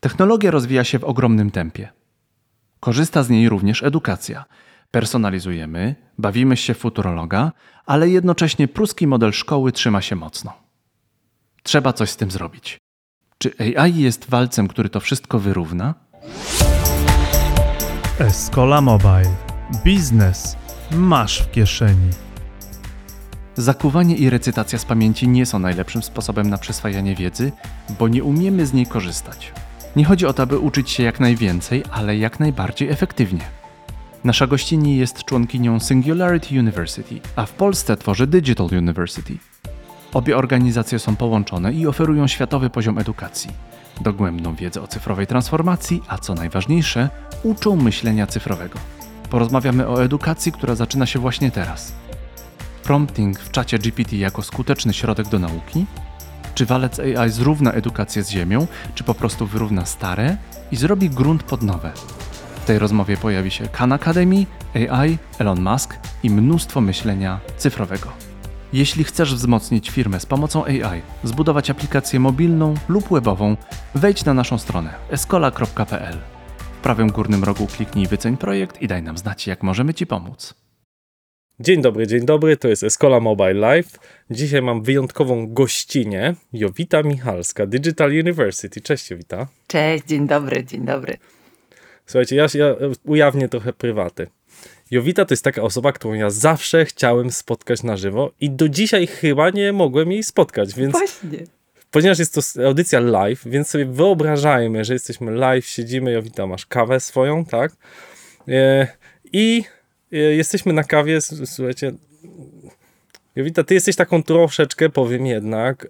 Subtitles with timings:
[0.00, 1.88] Technologia rozwija się w ogromnym tempie.
[2.80, 4.44] Korzysta z niej również edukacja.
[4.90, 7.52] Personalizujemy, bawimy się futurologa,
[7.86, 10.52] ale jednocześnie pruski model szkoły trzyma się mocno.
[11.62, 12.78] Trzeba coś z tym zrobić.
[13.38, 15.94] Czy AI jest walcem, który to wszystko wyrówna?
[18.18, 19.34] Escola Mobile.
[19.84, 20.56] Biznes
[20.90, 22.10] masz w kieszeni.
[23.56, 27.52] Zakuwanie i recytacja z pamięci nie są najlepszym sposobem na przyswajanie wiedzy,
[27.98, 29.52] bo nie umiemy z niej korzystać.
[29.96, 33.44] Nie chodzi o to, aby uczyć się jak najwięcej, ale jak najbardziej efektywnie.
[34.24, 39.36] Nasza gościni jest członkinią Singularity University, a w Polsce tworzy Digital University.
[40.14, 43.50] Obie organizacje są połączone i oferują światowy poziom edukacji,
[44.00, 47.08] dogłębną wiedzę o cyfrowej transformacji, a co najważniejsze,
[47.42, 48.78] uczą myślenia cyfrowego.
[49.30, 51.92] Porozmawiamy o edukacji, która zaczyna się właśnie teraz.
[52.82, 55.86] Prompting w czacie GPT jako skuteczny środek do nauki?
[56.54, 60.36] Czy walec AI zrówna edukację z ziemią, czy po prostu wyrówna stare
[60.72, 61.92] i zrobi grunt pod nowe?
[62.62, 68.08] W tej rozmowie pojawi się Khan Academy, AI, Elon Musk i mnóstwo myślenia cyfrowego.
[68.72, 73.56] Jeśli chcesz wzmocnić firmę z pomocą AI, zbudować aplikację mobilną lub webową,
[73.94, 76.18] wejdź na naszą stronę escola.pl.
[76.78, 80.59] W prawym górnym rogu kliknij wyceń projekt i daj nam znać, jak możemy Ci pomóc.
[81.60, 83.98] Dzień dobry, dzień dobry, to jest Escola Mobile Live.
[84.30, 88.80] Dzisiaj mam wyjątkową gościnę, Jowita Michalska, Digital University.
[88.80, 89.46] Cześć Jowita.
[89.66, 91.16] Cześć, dzień dobry, dzień dobry.
[92.06, 94.26] Słuchajcie, ja, ja ujawnię trochę prywaty.
[94.90, 99.06] Jowita to jest taka osoba, którą ja zawsze chciałem spotkać na żywo i do dzisiaj
[99.06, 100.92] chyba nie mogłem jej spotkać, więc...
[100.92, 101.38] Właśnie.
[101.90, 107.00] Ponieważ jest to audycja live, więc sobie wyobrażajmy, że jesteśmy live, siedzimy, Jowita, masz kawę
[107.00, 107.72] swoją, tak?
[108.48, 108.86] E,
[109.32, 109.64] I
[110.10, 111.92] jesteśmy na kawie, słuchajcie,
[113.36, 115.88] Jowita, ty jesteś taką troszeczkę, powiem jednak, e,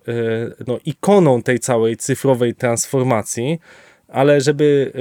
[0.67, 3.61] no, ikoną tej całej cyfrowej transformacji,
[4.09, 4.93] ale żeby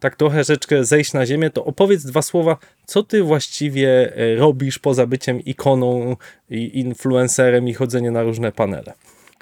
[0.00, 4.78] tak trochę rzeczkę zejść na ziemię, to opowiedz dwa słowa, co ty właściwie e, robisz
[4.78, 6.16] poza byciem ikoną
[6.50, 8.92] i influencerem i chodzeniem na różne panele?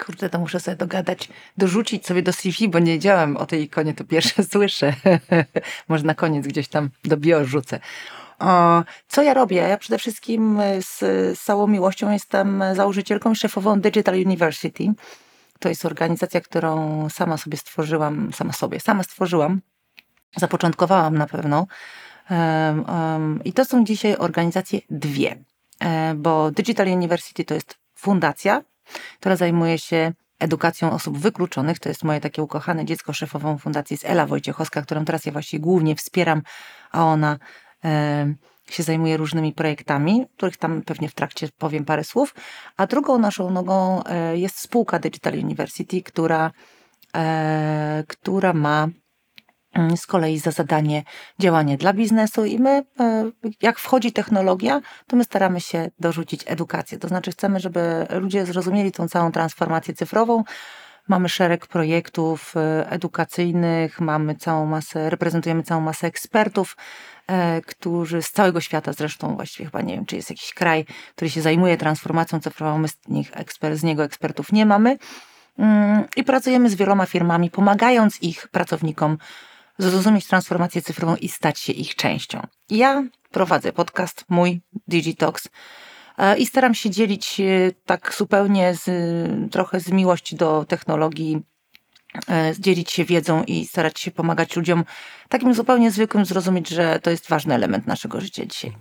[0.05, 3.93] Kurde, to muszę sobie dogadać, dorzucić sobie do CV, bo nie wiedziałam o tej ikonie,
[3.93, 4.93] to pierwsze słyszę.
[5.87, 7.79] Może na koniec gdzieś tam do bio rzucę.
[9.07, 9.55] Co ja robię?
[9.55, 10.99] Ja przede wszystkim z,
[11.39, 14.93] z całą miłością jestem założycielką i szefową Digital University.
[15.59, 19.61] To jest organizacja, którą sama sobie stworzyłam, sama sobie, sama stworzyłam
[20.35, 21.67] zapoczątkowałam na pewno.
[23.45, 25.43] I to są dzisiaj organizacje dwie,
[25.79, 28.61] e, bo Digital University to jest fundacja,
[29.19, 31.79] która zajmuje się edukacją osób wykluczonych.
[31.79, 33.13] To jest moje takie ukochane dziecko.
[33.13, 36.41] Szefową fundacji jest Ela Wojciechowska, którą teraz ja właściwie głównie wspieram,
[36.91, 37.37] a ona
[38.69, 42.35] się zajmuje różnymi projektami, których tam pewnie w trakcie powiem parę słów.
[42.77, 46.51] A drugą naszą nogą e, jest spółka Digital University, która,
[47.15, 48.87] e, która ma
[49.77, 51.03] Mm, z kolei za zadanie
[51.39, 53.31] działanie dla biznesu i my, e,
[53.61, 56.97] jak wchodzi technologia, to my staramy się dorzucić edukację.
[56.97, 60.43] To znaczy chcemy, żeby ludzie zrozumieli tą całą transformację cyfrową.
[61.07, 67.16] Mamy szereg projektów e, edukacyjnych, mamy całą masę, reprezentujemy całą masę ekspertów, e,
[67.65, 71.41] którzy z całego świata zresztą, właściwie chyba nie wiem, czy jest jakiś kraj, który się
[71.41, 74.97] zajmuje transformacją cyfrową, my z, nich ekspert, z niego ekspertów nie mamy.
[75.57, 79.17] Mm, I pracujemy z wieloma firmami, pomagając ich pracownikom
[79.77, 82.47] zrozumieć transformację cyfrową i stać się ich częścią.
[82.69, 85.49] Ja prowadzę podcast mój Digitox
[86.17, 87.41] e, i staram się dzielić
[87.85, 88.89] tak zupełnie z,
[89.51, 91.56] trochę z miłości do technologii, e,
[92.59, 94.83] dzielić się wiedzą i starać się pomagać ludziom
[95.29, 98.71] takim zupełnie zwykłym zrozumieć, że to jest ważny element naszego życia dzisiaj.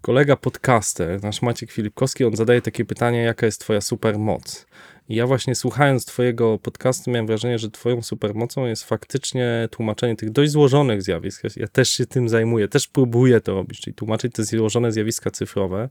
[0.00, 4.66] Kolega podcaster, nasz Maciek Filipkowski, on zadaje takie pytanie, jaka jest twoja supermoc?
[5.08, 10.30] I ja właśnie słuchając Twojego podcastu miałem wrażenie, że Twoją supermocą jest faktycznie tłumaczenie tych
[10.30, 11.42] dość złożonych zjawisk.
[11.56, 15.88] Ja też się tym zajmuję, też próbuję to robić, czyli tłumaczyć te złożone zjawiska cyfrowe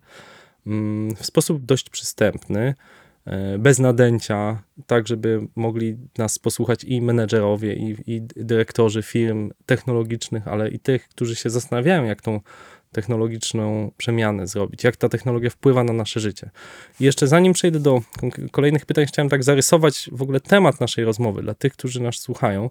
[0.67, 2.75] mm, w sposób dość przystępny, e,
[3.59, 10.69] bez nadęcia, tak żeby mogli nas posłuchać i menedżerowie, i, i dyrektorzy firm technologicznych, ale
[10.69, 12.39] i tych, którzy się zastanawiają, jak tą
[12.91, 16.49] technologiczną przemianę zrobić, jak ta technologia wpływa na nasze życie.
[16.99, 18.01] I jeszcze zanim przejdę do
[18.51, 22.69] kolejnych pytań, chciałem tak zarysować w ogóle temat naszej rozmowy dla tych, którzy nas słuchają,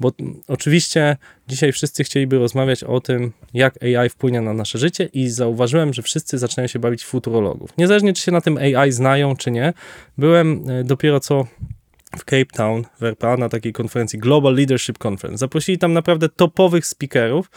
[0.00, 0.12] bo
[0.48, 1.16] oczywiście
[1.48, 6.02] dzisiaj wszyscy chcieliby rozmawiać o tym, jak AI wpłynie na nasze życie i zauważyłem, że
[6.02, 7.70] wszyscy zaczynają się bawić futurologów.
[7.78, 9.72] Niezależnie, czy się na tym AI znają, czy nie,
[10.18, 11.46] byłem e, dopiero co
[12.18, 15.38] w Cape Town, w RPA, na takiej konferencji Global Leadership Conference.
[15.38, 17.50] Zaprosili tam naprawdę topowych speakerów,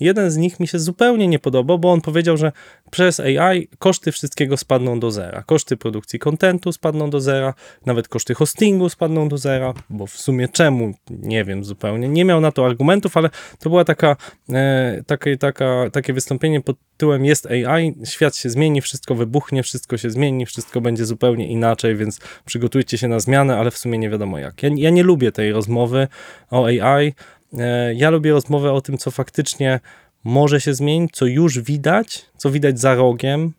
[0.00, 2.52] Jeden z nich mi się zupełnie nie podobał, bo on powiedział, że
[2.90, 5.42] przez AI koszty wszystkiego spadną do zera.
[5.42, 7.54] Koszty produkcji kontentu spadną do zera,
[7.86, 10.94] nawet koszty hostingu spadną do zera, bo w sumie czemu?
[11.10, 12.08] Nie wiem zupełnie.
[12.08, 14.16] Nie miał na to argumentów, ale to była taka,
[14.52, 19.96] e, takie, taka, takie wystąpienie pod tytułem jest AI, świat się zmieni, wszystko wybuchnie, wszystko
[19.96, 24.10] się zmieni, wszystko będzie zupełnie inaczej, więc przygotujcie się na zmianę, ale w sumie nie
[24.10, 24.62] wiadomo jak.
[24.62, 26.08] Ja, ja nie lubię tej rozmowy
[26.50, 27.14] o AI.
[27.58, 29.80] E, ja lubię rozmowę o tym, co faktycznie
[30.24, 33.52] może się zmienić, co już widać, co widać za rogiem,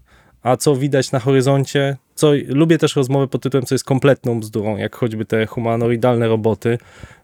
[0.44, 4.78] a co widać na horyzoncie, co, lubię też rozmowę pod tytułem, co jest kompletną bzdurą,
[4.78, 6.78] jak choćby te humanoidalne roboty,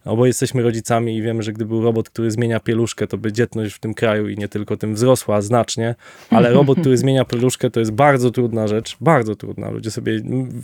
[0.06, 3.34] no bo jesteśmy rodzicami i wiemy, że gdyby był robot, który zmienia pieluszkę, to by
[3.34, 5.96] dzietność w tym kraju i nie tylko tym wzrosła znacznie,
[6.30, 9.70] ale robot, który zmienia pieluszkę, to jest bardzo trudna rzecz, bardzo trudna.
[9.70, 10.22] Ludzie sobie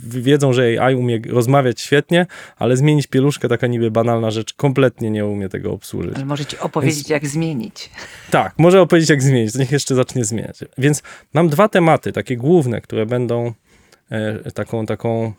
[0.08, 2.26] wiedzą, że AI umie rozmawiać świetnie,
[2.56, 6.16] ale zmienić pieluszkę, taka niby banalna rzecz, kompletnie nie umie tego obsłużyć.
[6.16, 7.08] Ale może ci opowiedzieć, Więc...
[7.08, 7.90] jak zmienić.
[8.30, 10.58] Tak, może opowiedzieć, jak zmienić, to niech jeszcze zacznie zmieniać.
[10.78, 11.02] Więc
[11.34, 13.52] mam dwa tematy, takie główne, które będą
[14.54, 15.32] taką, taką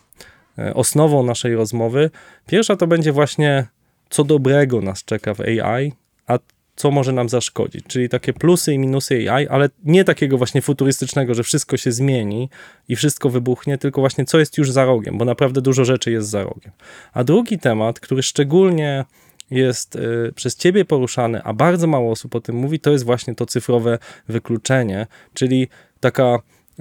[0.57, 2.09] e, osnową naszej rozmowy.
[2.47, 3.67] Pierwsza to będzie właśnie,
[4.09, 5.93] co dobrego nas czeka w AI,
[6.27, 6.39] a
[6.75, 11.33] co może nam zaszkodzić, czyli takie plusy i minusy AI, ale nie takiego właśnie futurystycznego,
[11.33, 12.49] że wszystko się zmieni
[12.89, 16.29] i wszystko wybuchnie, tylko właśnie co jest już za rogiem, bo naprawdę dużo rzeczy jest
[16.29, 16.71] za rogiem.
[17.13, 19.05] A drugi temat, który szczególnie
[19.51, 23.35] jest y, przez ciebie poruszany, a bardzo mało osób o tym mówi, to jest właśnie
[23.35, 25.67] to cyfrowe wykluczenie, czyli
[25.99, 26.39] taka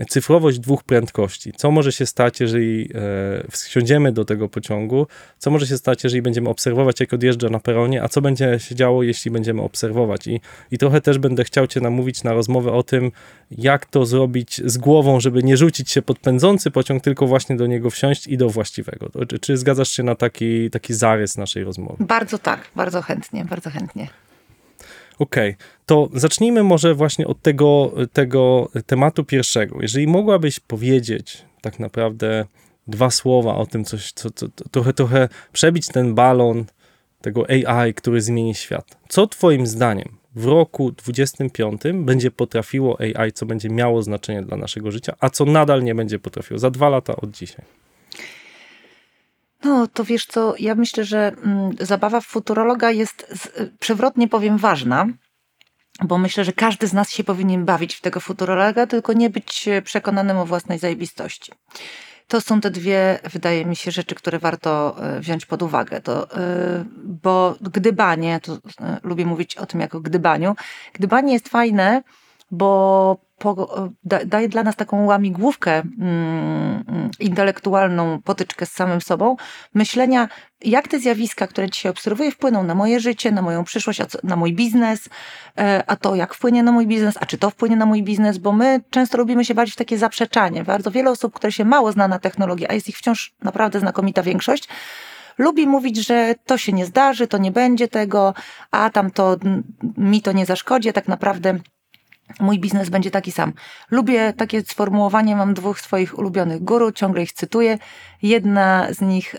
[0.09, 1.53] cyfrowość dwóch prędkości.
[1.57, 5.07] Co może się stać, jeżeli e, wsiądziemy do tego pociągu?
[5.39, 8.03] Co może się stać, jeżeli będziemy obserwować, jak odjeżdża na peronie?
[8.03, 10.27] A co będzie się działo, jeśli będziemy obserwować?
[10.27, 13.13] I, i trochę też będę chciał Cię namówić na rozmowę o tym,
[13.51, 17.67] jak to zrobić z głową, żeby nie rzucić się pod pędzący pociąg, tylko właśnie do
[17.67, 19.11] niego wsiąść i do właściwego.
[19.29, 22.05] Czy, czy zgadzasz się na taki, taki zarys naszej rozmowy?
[22.05, 24.09] Bardzo tak, bardzo chętnie, bardzo chętnie.
[25.19, 25.67] Okej, okay.
[25.87, 29.79] to zacznijmy może właśnie od tego, tego tematu pierwszego.
[29.83, 32.45] Jeżeli mogłabyś powiedzieć tak naprawdę
[32.87, 36.65] dwa słowa o tym, coś, co, co, trochę, trochę przebić ten balon
[37.21, 38.99] tego AI, który zmieni świat.
[39.09, 44.91] Co Twoim zdaniem w roku 25 będzie potrafiło AI, co będzie miało znaczenie dla naszego
[44.91, 47.65] życia, a co nadal nie będzie potrafiło za dwa lata od dzisiaj?
[49.65, 53.33] No, to wiesz co, ja myślę, że mm, zabawa w futurologa jest,
[53.81, 55.07] przewrotnie powiem, ważna,
[56.03, 59.69] bo myślę, że każdy z nas się powinien bawić w tego futurologa, tylko nie być
[59.85, 61.53] przekonanym o własnej zajebistości.
[62.29, 66.01] To są te dwie, wydaje mi się, rzeczy, które warto e, wziąć pod uwagę.
[66.01, 70.57] To, e, bo gdybanie, to e, lubię mówić o tym jako gdybaniu,
[70.93, 72.03] gdybanie jest fajne,
[72.55, 73.17] bo
[74.27, 79.37] daje dla nas taką łamigłówkę mm, intelektualną, potyczkę z samym sobą,
[79.75, 80.29] myślenia,
[80.65, 84.53] jak te zjawiska, które dzisiaj obserwuję, wpłyną na moje życie, na moją przyszłość, na mój
[84.53, 85.09] biznes,
[85.59, 88.39] e, a to jak wpłynie na mój biznes, a czy to wpłynie na mój biznes,
[88.39, 90.65] bo my często lubimy się bawić w takie zaprzeczanie.
[90.65, 94.23] Bardzo wiele osób, które się mało zna na technologii, a jest ich wciąż naprawdę znakomita
[94.23, 94.69] większość,
[95.39, 98.35] lubi mówić, że to się nie zdarzy, to nie będzie tego,
[98.71, 99.37] a tam to
[99.97, 101.59] mi to nie zaszkodzi, tak naprawdę
[102.41, 103.53] mój biznes będzie taki sam.
[103.91, 107.79] Lubię takie sformułowanie, mam dwóch swoich ulubionych guru, ciągle ich cytuję.
[108.23, 109.35] Jedna z nich,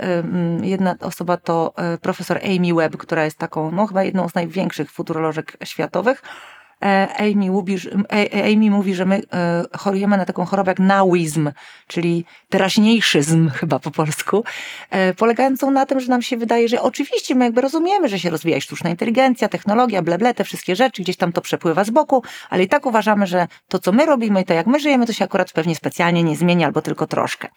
[0.62, 4.92] jedna osoba to e, profesor Amy Webb, która jest taką, no chyba jedną z największych
[4.92, 6.24] futurolożek światowych.
[6.84, 7.78] E, Amy mówi,
[8.14, 9.22] e, Amy mówi, że my
[9.78, 11.52] chorujemy na taką chorobę jak nowizm,
[11.88, 14.44] czyli teraźniejszyzm chyba po polsku,
[15.18, 18.62] polegającą na tym, że nam się wydaje, że oczywiście my jakby rozumiemy, że się rozwija
[18.62, 22.68] sztuczna inteligencja, technologia, bleble, te wszystkie rzeczy, gdzieś tam to przepływa z boku, ale i
[22.68, 25.52] tak uważamy, że to, co my robimy i to, jak my żyjemy, to się akurat
[25.52, 27.48] pewnie specjalnie nie zmieni albo tylko troszkę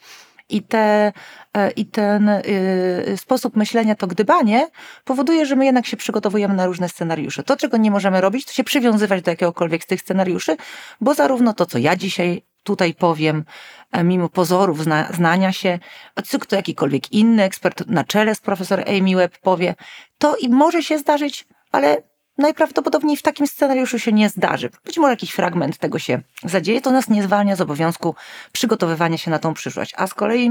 [0.49, 1.13] i, te,
[1.55, 4.69] e, i ten y, sposób myślenia, to gdybanie,
[5.05, 7.43] powoduje, że my jednak się przygotowujemy na różne scenariusze.
[7.43, 10.57] To, czego nie możemy robić, to się przywiązywać do jakiegokolwiek z tych scenariuszy,
[11.01, 13.45] bo zarówno to, co ja dzisiaj tutaj powiem,
[13.93, 15.79] e, mimo pozorów zna, znania się,
[16.25, 19.75] co kto jakikolwiek inny ekspert na czele z profesor Amy Webb powie,
[20.19, 22.03] to i może się zdarzyć, ale
[22.39, 24.71] najprawdopodobniej w takim scenariuszu się nie zdarzy.
[24.85, 28.15] Być może jakiś fragment tego się zadzieje, to nas nie zwalnia z obowiązku
[28.53, 29.95] przygotowywania się na tą przyszłość.
[29.97, 30.51] A z kolei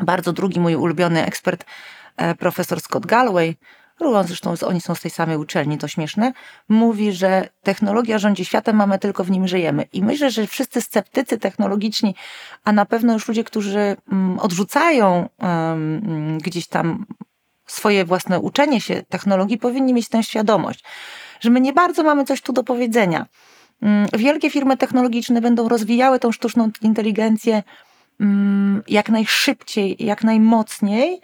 [0.00, 1.64] bardzo drugi mój ulubiony ekspert,
[2.16, 3.56] e, profesor Scott Galloway,
[4.24, 6.32] zresztą oni są z tej samej uczelni, to śmieszne,
[6.68, 9.84] mówi, że technologia rządzi światem, mamy tylko w nim żyjemy.
[9.92, 12.14] I myślę, że wszyscy sceptycy technologiczni,
[12.64, 17.06] a na pewno już ludzie, którzy mm, odrzucają um, gdzieś tam
[17.70, 20.84] swoje własne uczenie się technologii, powinni mieć tę świadomość,
[21.40, 23.26] że my nie bardzo mamy coś tu do powiedzenia.
[23.82, 27.62] Mm, wielkie firmy technologiczne będą rozwijały tą sztuczną inteligencję
[28.20, 31.20] mm, jak najszybciej, jak najmocniej,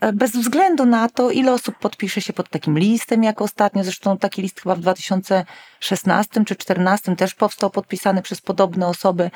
[0.00, 3.84] e, bez względu na to, ile osób podpisze się pod takim listem, jak ostatnio.
[3.84, 9.30] Zresztą taki list chyba w 2016 czy 2014 też powstał podpisany przez podobne osoby.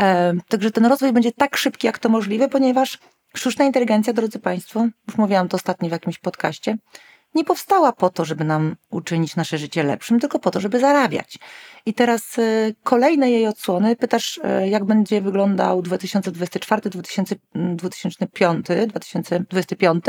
[0.00, 2.98] E, Także ten rozwój będzie tak szybki, jak to możliwe, ponieważ
[3.38, 6.76] sztuczna inteligencja, drodzy Państwo, już mówiłam to ostatnio w jakimś podcaście,
[7.36, 11.38] nie powstała po to, żeby nam uczynić nasze życie lepszym, tylko po to, żeby zarabiać.
[11.86, 13.96] I teraz y, kolejne jej odsłony.
[13.96, 20.04] Pytasz, y, jak będzie wyglądał 2024, 2000, 2005, 2025.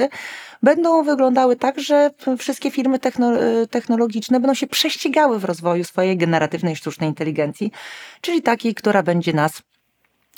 [0.64, 6.76] Będą wyglądały tak, że wszystkie firmy y, technologiczne będą się prześcigały w rozwoju swojej generatywnej
[6.76, 7.72] sztucznej inteligencji,
[8.22, 9.62] czyli takiej, która będzie nas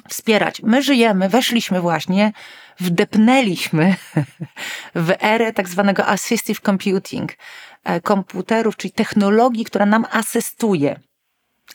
[0.09, 0.61] wspierać.
[0.63, 2.33] My żyjemy, weszliśmy właśnie,
[2.79, 3.95] wdepnęliśmy
[4.95, 7.31] w erę tak zwanego assistive computing,
[7.83, 10.99] e, komputerów, czyli technologii, która nam asystuje,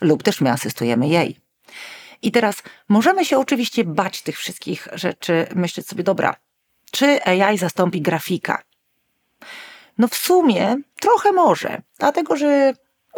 [0.01, 1.41] lub też my asystujemy jej.
[2.23, 6.37] I teraz możemy się oczywiście bać tych wszystkich rzeczy, myśleć sobie, dobra,
[6.91, 8.63] czy AI zastąpi grafika?
[9.99, 12.73] No w sumie trochę może, dlatego że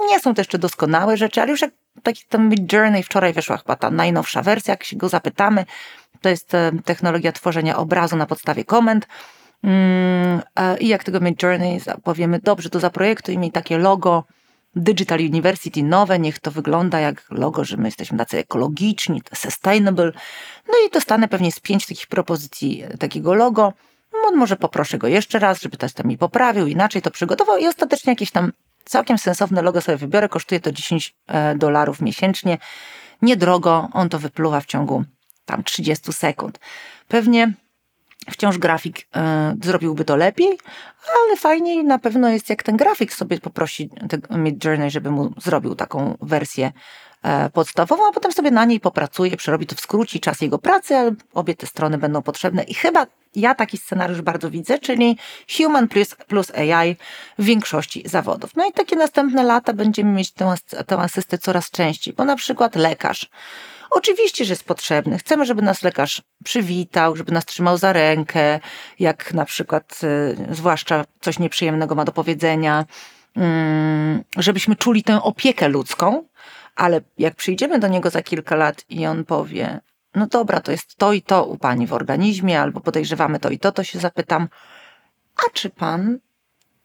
[0.09, 1.71] nie są to jeszcze doskonałe rzeczy, ale już jak
[2.03, 5.65] taki tam Journey wczoraj wyszła chyba ta najnowsza wersja, jak się go zapytamy,
[6.21, 9.07] to jest e, technologia tworzenia obrazu na podstawie komend.
[9.65, 14.25] Mm, e, I jak tego Mid Journey powiemy, dobrze, to zaprojektuj mi takie logo
[14.77, 20.13] Digital University nowe, niech to wygląda jak logo, że my jesteśmy tacy ekologiczni, sustainable.
[20.69, 23.73] No i dostanę pewnie z pięć takich propozycji e, takiego logo.
[24.35, 28.13] Może poproszę go jeszcze raz, żeby ktoś tam mi poprawił, inaczej to przygotował i ostatecznie
[28.13, 28.53] jakieś tam
[28.87, 30.29] całkiem sensowne logo sobie wybiorę.
[30.29, 31.15] Kosztuje to 10
[31.57, 32.59] dolarów miesięcznie.
[33.23, 35.05] Niedrogo, on to wypluwa w ciągu
[35.45, 36.61] tam 30 sekund.
[37.09, 37.53] Pewnie
[38.31, 40.59] wciąż grafik e, zrobiłby to lepiej,
[41.27, 43.91] ale fajniej na pewno jest, jak ten grafik sobie poprosi
[44.31, 46.73] Mid Journey, żeby mu zrobił taką wersję e,
[47.53, 51.55] podstawową, a potem sobie na niej popracuje, przerobi to, skróci czas jego pracy, ale obie
[51.55, 53.07] te strony będą potrzebne i chyba
[53.37, 55.19] ja taki scenariusz bardzo widzę, czyli
[55.57, 56.97] human plus, plus AI
[57.39, 58.51] w większości zawodów.
[58.57, 60.55] No i takie następne lata będziemy mieć tę,
[60.87, 63.31] tę asystę coraz częściej, bo na przykład lekarz.
[63.91, 65.19] Oczywiście, że jest potrzebny.
[65.19, 68.61] Chcemy, żeby nas lekarz przywitał, żeby nas trzymał za rękę,
[68.99, 72.85] jak na przykład, y, zwłaszcza coś nieprzyjemnego ma do powiedzenia,
[73.37, 76.25] mm, żebyśmy czuli tę opiekę ludzką,
[76.77, 79.81] ale jak przyjdziemy do niego za kilka lat i on powie,
[80.15, 83.59] no dobra, to jest to i to u pani w organizmie, albo podejrzewamy to i
[83.59, 84.49] to, to się zapytam,
[85.37, 86.19] a czy pan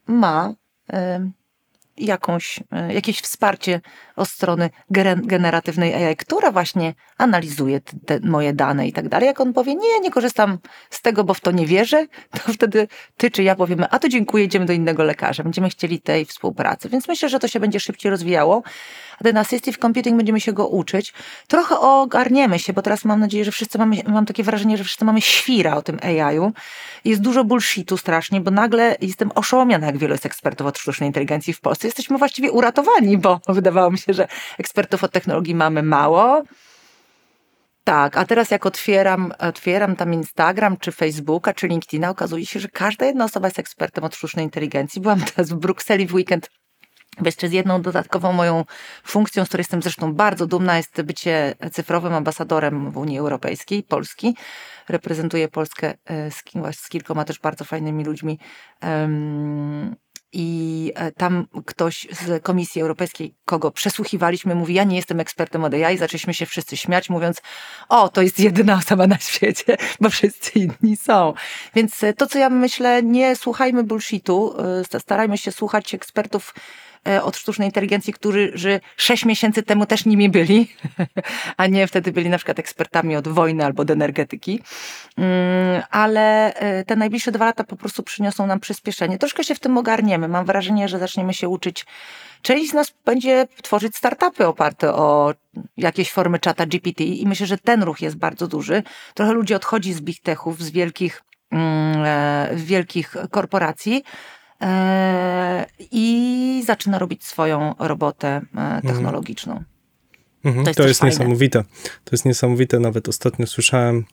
[0.07, 0.53] ma
[1.97, 2.57] jakąś,
[2.89, 3.81] y, jakieś wsparcie
[4.15, 4.69] od strony
[5.23, 9.27] generatywnej AI, która właśnie analizuje te moje dane i tak dalej.
[9.27, 10.57] Jak on powie, nie, nie korzystam
[10.89, 12.07] z tego, bo w to nie wierzę,
[12.45, 15.43] to wtedy ty czy ja powiemy, a to dziękuję, idziemy do innego lekarza.
[15.43, 16.89] Będziemy chcieli tej współpracy.
[16.89, 18.63] Więc myślę, że to się będzie szybciej rozwijało.
[19.19, 21.13] A ten assistive computing będziemy się go uczyć.
[21.47, 25.05] Trochę ogarniemy się, bo teraz mam nadzieję, że wszyscy mamy, mam takie wrażenie, że wszyscy
[25.05, 26.51] mamy świra o tym AI-u.
[27.05, 31.53] Jest dużo bullshitu strasznie, bo nagle jestem oszołomiona, jak wielu jest ekspertów od sztucznej inteligencji
[31.53, 31.80] w Polsce.
[31.83, 36.43] Jesteśmy właściwie uratowani, bo wydawało mi się, że ekspertów od technologii mamy mało.
[37.83, 42.67] Tak, a teraz jak otwieram, otwieram tam Instagram, czy Facebooka, czy LinkedIna, okazuje się, że
[42.67, 45.01] każda jedna osoba jest ekspertem od sztucznej inteligencji.
[45.01, 46.49] Byłam teraz w Brukseli w weekend
[47.25, 48.65] jeszcze z jedną dodatkową moją
[49.03, 54.35] funkcją, z której jestem zresztą bardzo dumna, jest bycie cyfrowym ambasadorem w Unii Europejskiej, Polski.
[54.89, 58.39] Reprezentuję Polskę e, z, z kilkoma też bardzo fajnymi ludźmi.
[60.33, 65.73] I e, tam ktoś z Komisji Europejskiej, kogo przesłuchiwaliśmy, mówi: Ja nie jestem ekspertem od
[65.73, 65.97] AI.
[65.97, 67.41] Zaczęliśmy się wszyscy śmiać, mówiąc:
[67.89, 71.33] O, to jest jedyna osoba na świecie, bo wszyscy inni są.
[71.75, 74.55] Więc e, to, co ja myślę, nie słuchajmy bullshitu,
[74.99, 76.90] starajmy się słuchać ekspertów E,
[77.23, 78.53] od sztucznej inteligencji, którzy
[78.97, 80.67] sześć miesięcy temu też nimi byli,
[81.57, 84.61] a nie wtedy byli na przykład ekspertami od wojny albo od energetyki.
[85.17, 89.17] Mm, ale e, te najbliższe dwa lata po prostu przyniosą nam przyspieszenie.
[89.17, 90.27] Troszkę się w tym ogarniemy.
[90.27, 91.85] Mam wrażenie, że zaczniemy się uczyć.
[92.41, 95.33] Część z nas będzie tworzyć startupy oparte o
[95.77, 98.83] jakieś formy czata GPT i myślę, że ten ruch jest bardzo duży.
[99.13, 104.40] Trochę ludzi odchodzi z big techów, z wielkich, mm, e, wielkich korporacji, E,
[105.91, 108.81] i zaczyna robić swoją robotę e, mhm.
[108.81, 109.63] technologiczną.
[110.43, 110.63] Mhm.
[110.63, 111.63] To jest, to jest niesamowite.
[111.83, 112.79] To jest niesamowite.
[112.79, 114.05] Nawet ostatnio słyszałem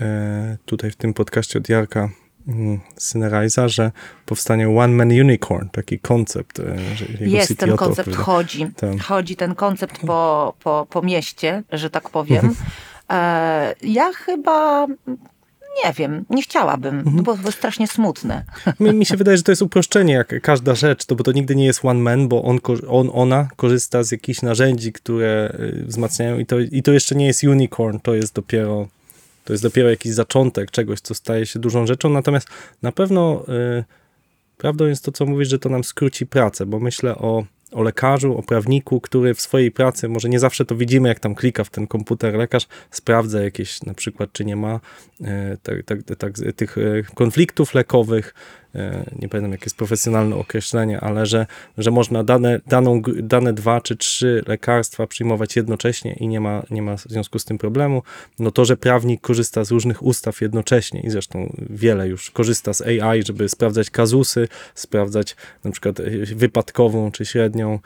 [0.00, 2.08] e, tutaj w tym podcaście od Jarka
[2.48, 3.92] mm, Synerajza, że
[4.26, 6.60] powstanie One Man Unicorn, taki koncept.
[7.20, 8.66] Jest ten koncept, chodzi.
[8.76, 8.98] Ten.
[8.98, 12.44] Chodzi ten koncept po, po, po mieście, że tak powiem.
[12.44, 12.66] Mhm.
[13.82, 14.86] Ja chyba
[15.84, 17.22] nie wiem, nie chciałabym, mhm.
[17.22, 18.44] bo to strasznie smutne.
[18.80, 21.56] Mi, mi, się wydaje, że to jest uproszczenie jak każda rzecz, to, bo to nigdy
[21.56, 22.58] nie jest one man, bo on,
[22.88, 27.26] on ona korzysta z jakichś narzędzi, które y, wzmacniają i to, i to jeszcze nie
[27.26, 28.88] jest unicorn, to jest dopiero
[29.44, 32.48] to jest dopiero jakiś zaczątek czegoś, co staje się dużą rzeczą, natomiast
[32.82, 33.44] na pewno
[33.78, 33.84] y,
[34.58, 38.38] prawdą jest to, co mówisz, że to nam skróci pracę, bo myślę o o lekarzu,
[38.38, 41.70] o prawniku, który w swojej pracy, może nie zawsze to widzimy, jak tam klika w
[41.70, 44.80] ten komputer lekarz, sprawdza jakieś na przykład, czy nie ma
[45.24, 46.82] e, tak, tak, tak, tych e,
[47.14, 48.34] konfliktów lekowych,
[49.18, 51.46] nie pamiętam jakie jest profesjonalne określenie, ale że,
[51.78, 56.82] że można dane, daną, dane dwa czy trzy lekarstwa przyjmować jednocześnie i nie ma, nie
[56.82, 58.02] ma w związku z tym problemu.
[58.38, 62.82] No to, że prawnik korzysta z różnych ustaw jednocześnie i zresztą wiele już korzysta z
[62.82, 66.02] AI, żeby sprawdzać kazusy, sprawdzać na przykład
[66.34, 67.78] wypadkową czy średnią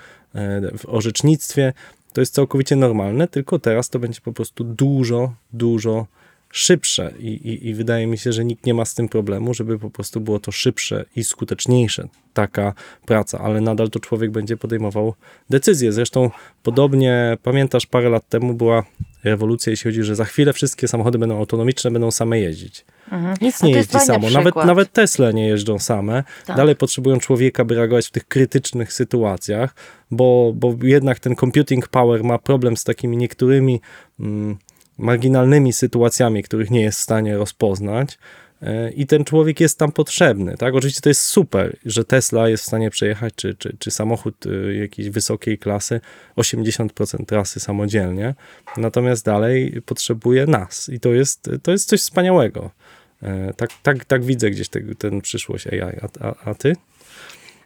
[0.79, 1.73] w orzecznictwie,
[2.12, 6.07] to jest całkowicie normalne, tylko teraz to będzie po prostu dużo, dużo
[6.53, 9.79] szybsze I, i, i, wydaje mi się, że nikt nie ma z tym problemu, żeby
[9.79, 12.75] po prostu było to szybsze i skuteczniejsze, taka
[13.07, 15.15] praca, ale nadal to człowiek będzie podejmował
[15.51, 15.93] decyzje.
[15.93, 16.31] Zresztą
[16.63, 18.85] podobnie, pamiętasz, parę lat temu była
[19.25, 22.85] rewolucja, jeśli chodzi, że za chwilę wszystkie samochody będą autonomiczne, będą same jeździć.
[23.13, 23.37] Mhm.
[23.41, 26.25] Nic nie jeździ samo, nawet, nawet Tesla nie jeżdżą same.
[26.47, 26.57] Tak.
[26.57, 29.75] Dalej potrzebują człowieka, by reagować w tych krytycznych sytuacjach,
[30.11, 33.81] bo, bo jednak ten computing power ma problem z takimi niektórymi...
[34.21, 34.57] Mm,
[35.03, 38.19] marginalnymi sytuacjami, których nie jest w stanie rozpoznać.
[38.63, 40.75] E, I ten człowiek jest tam potrzebny, tak?
[40.75, 44.75] Oczywiście to jest super, że Tesla jest w stanie przejechać, czy, czy, czy samochód e,
[44.75, 46.01] jakiejś wysokiej klasy
[46.37, 48.35] 80% trasy samodzielnie,
[48.77, 52.71] natomiast dalej potrzebuje nas i to jest, to jest coś wspaniałego.
[53.23, 55.81] E, tak, tak, tak widzę gdzieś ten, ten przyszłość AI.
[55.81, 56.77] A, a, a ty?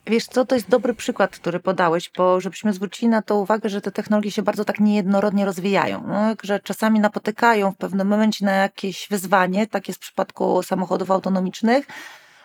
[0.06, 3.80] Wiesz co, to jest dobry przykład, który podałeś, bo żebyśmy zwrócili na to uwagę, że
[3.80, 8.52] te technologie się bardzo tak niejednorodnie rozwijają, no, że czasami napotykają w pewnym momencie na
[8.52, 11.86] jakieś wyzwanie, tak jest w przypadku samochodów autonomicznych,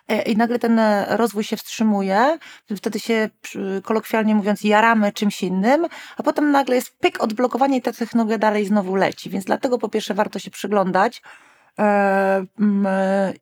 [0.07, 2.37] e, i nagle ten rozwój się wstrzymuje,
[2.77, 3.29] wtedy się
[3.83, 5.87] kolokwialnie mówiąc jaramy czymś innym,
[6.17, 9.29] a potem nagle jest pyk, odblokowanie i ta technologia dalej znowu leci.
[9.29, 11.50] Więc dlatego po pierwsze warto się przyglądać, E,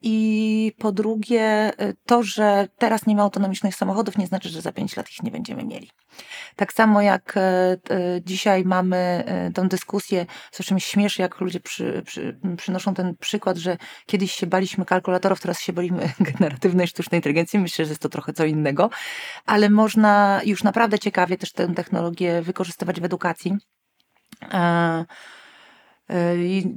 [0.02, 4.72] I po drugie, e, to, że teraz nie ma autonomicznych samochodów, nie znaczy, że za
[4.72, 5.90] 5 lat ich nie będziemy mieli.
[6.56, 7.78] Tak samo jak e,
[8.26, 13.78] dzisiaj mamy tę dyskusję, zresztą mi śmieszy, jak ludzie przy, przy, przynoszą ten przykład, że
[14.06, 16.10] kiedyś się baliśmy kalkulatorów, teraz się boimy
[16.40, 17.60] generatywnej sztucznej inteligencji.
[17.60, 18.90] Myślę, że jest to trochę co innego,
[19.46, 23.58] ale można już naprawdę ciekawie też tę technologię wykorzystywać w edukacji.
[26.38, 26.76] I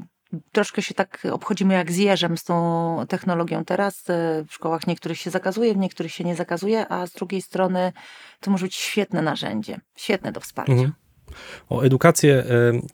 [0.53, 4.11] troszkę się tak obchodzimy jak z jeżem z tą technologią teraz.
[4.11, 7.92] E, w szkołach niektórych się zakazuje, w niektórych się nie zakazuje, a z drugiej strony
[8.40, 10.73] to może być świetne narzędzie, świetne do wsparcia.
[10.73, 10.92] Mhm.
[11.68, 12.45] O edukację e,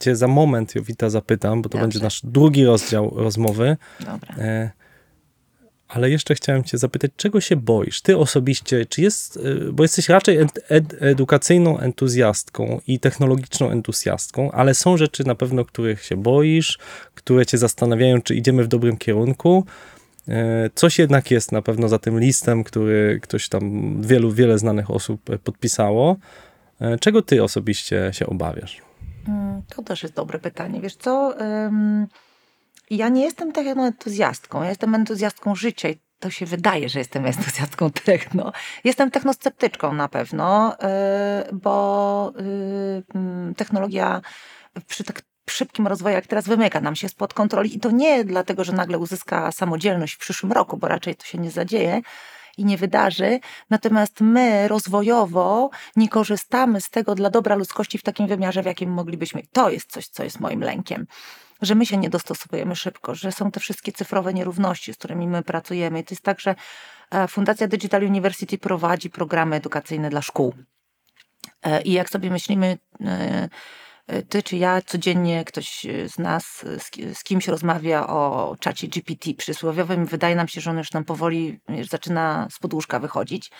[0.01, 1.83] cię za moment, Jowita, zapytam, bo to Dobrze.
[1.83, 3.77] będzie nasz drugi rozdział rozmowy.
[4.01, 4.35] Dobra.
[5.88, 8.01] E, ale jeszcze chciałem cię zapytać, czego się boisz?
[8.01, 14.53] Ty osobiście, czy jest, y, bo jesteś raczej ed, ed, edukacyjną entuzjastką i technologiczną entuzjastką,
[14.53, 16.79] ale są rzeczy na pewno, których się boisz,
[17.14, 19.64] które cię zastanawiają, czy idziemy w dobrym kierunku.
[20.29, 20.33] Y,
[20.74, 25.38] coś jednak jest na pewno za tym listem, który ktoś tam, wielu, wiele znanych osób
[25.44, 26.16] podpisało.
[26.83, 28.83] Y, czego ty osobiście się obawiasz?
[29.29, 30.81] Mm, to też jest dobre pytanie.
[30.81, 31.35] Wiesz co...
[31.40, 32.07] Um
[32.90, 37.27] ja nie jestem techno entuzjastką, ja jestem entuzjastką życia i to się wydaje, że jestem
[37.27, 38.53] entuzjastką techno.
[38.85, 42.33] Jestem technosceptyczką na pewno, y, bo
[43.51, 44.20] y, technologia
[44.87, 48.64] przy tak szybkim rozwoju jak teraz wymyka nam się spod kontroli i to nie dlatego,
[48.64, 52.03] że nagle uzyska samodzielność w przyszłym roku, bo raczej to się nie zadzieje,
[52.59, 53.40] i nie wydarzy.
[53.70, 58.90] Natomiast my rozwojowo nie korzystamy z tego dla dobra ludzkości w takim wymiarze, w jakim
[58.90, 59.42] moglibyśmy.
[59.53, 61.07] To jest coś, co jest moim lękiem
[61.62, 65.42] że my się nie dostosowujemy szybko, że są te wszystkie cyfrowe nierówności, z którymi my
[65.42, 66.01] pracujemy.
[66.01, 66.55] I to jest tak, że
[67.11, 70.55] e, Fundacja Digital University prowadzi programy edukacyjne dla szkół.
[71.62, 73.49] E, I jak sobie myślimy, e,
[74.29, 80.07] ty czy ja codziennie ktoś z nas z, z, kimś rozmawia o czacie GPT przysłowiowym,
[80.07, 83.51] wydaje nam się, że on już nam powoli zaczyna z podłóżka wychodzić.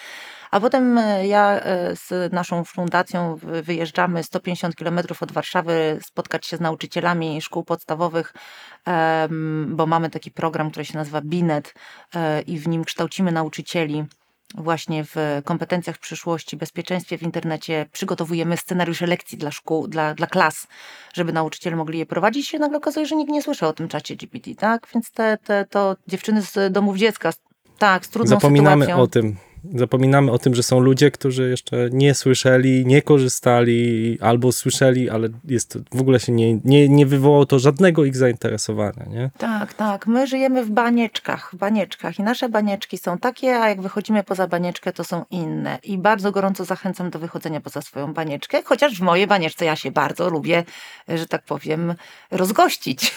[0.51, 6.57] A potem e, ja e, z naszą fundacją wyjeżdżamy 150 km od Warszawy spotkać się
[6.57, 8.35] z nauczycielami szkół podstawowych,
[9.67, 11.75] bo mamy taki program, który się nazywa BINET
[12.15, 14.05] e, i w nim kształcimy nauczycieli
[14.55, 20.27] właśnie w kompetencjach w przyszłości, bezpieczeństwie w internecie, przygotowujemy scenariusze lekcji dla szkół, dla, dla
[20.27, 20.67] klas,
[21.15, 22.47] żeby nauczyciele mogli je prowadzić.
[22.47, 24.87] I się nagle okazuje, że nikt nie słyszał o tym czacie GPT, tak?
[24.95, 27.33] Więc te, te to dziewczyny z domów dziecka,
[27.79, 29.03] tak, z trudną Zapominamy sytuacją.
[29.03, 34.53] o tym zapominamy o tym, że są ludzie, którzy jeszcze nie słyszeli, nie korzystali, albo
[34.53, 39.31] słyszeli, ale jest, w ogóle się nie, nie, nie wywołało to żadnego ich zainteresowania, nie?
[39.39, 40.07] Tak, tak.
[40.07, 44.47] My żyjemy w banieczkach, w banieczkach i nasze banieczki są takie, a jak wychodzimy poza
[44.47, 45.79] banieczkę, to są inne.
[45.83, 49.91] I bardzo gorąco zachęcam do wychodzenia poza swoją banieczkę, chociaż w mojej banieczce ja się
[49.91, 50.65] bardzo lubię,
[51.09, 51.95] że tak powiem,
[52.31, 53.13] rozgościć.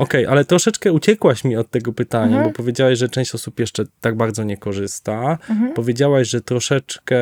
[0.00, 2.44] Okej, ale troszeczkę uciekłaś mi od tego pytania, Mhm.
[2.44, 5.38] bo powiedziałaś, że część osób jeszcze tak bardzo nie korzysta.
[5.50, 5.72] Mhm.
[5.74, 7.16] Powiedziałaś, że troszeczkę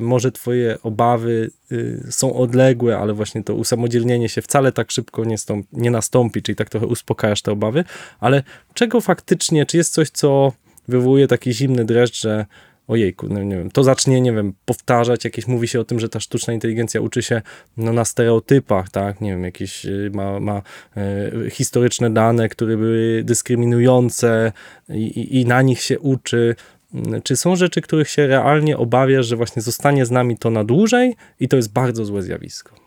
[0.00, 5.36] może twoje obawy y, są odległe, ale właśnie to usamodzielnienie się wcale tak szybko nie,
[5.36, 7.84] stąp- nie nastąpi, czyli tak trochę uspokajasz te obawy.
[8.20, 8.42] Ale
[8.74, 10.52] czego faktycznie, czy jest coś, co
[10.88, 12.46] wywołuje taki zimny dreszcz, że
[12.92, 16.08] ojejku, no nie wiem, to zacznie, nie wiem, powtarzać, jakieś mówi się o tym, że
[16.08, 17.42] ta sztuczna inteligencja uczy się
[17.76, 20.62] no, na stereotypach, tak, nie wiem, jakieś y, ma, ma
[20.96, 24.52] e, historyczne dane, które były dyskryminujące
[24.88, 26.54] i, i, i na nich się uczy.
[26.94, 30.64] Mm, Czy są rzeczy, których się realnie obawiasz, że właśnie zostanie z nami to na
[30.64, 32.82] dłużej i to jest bardzo złe zjawisko?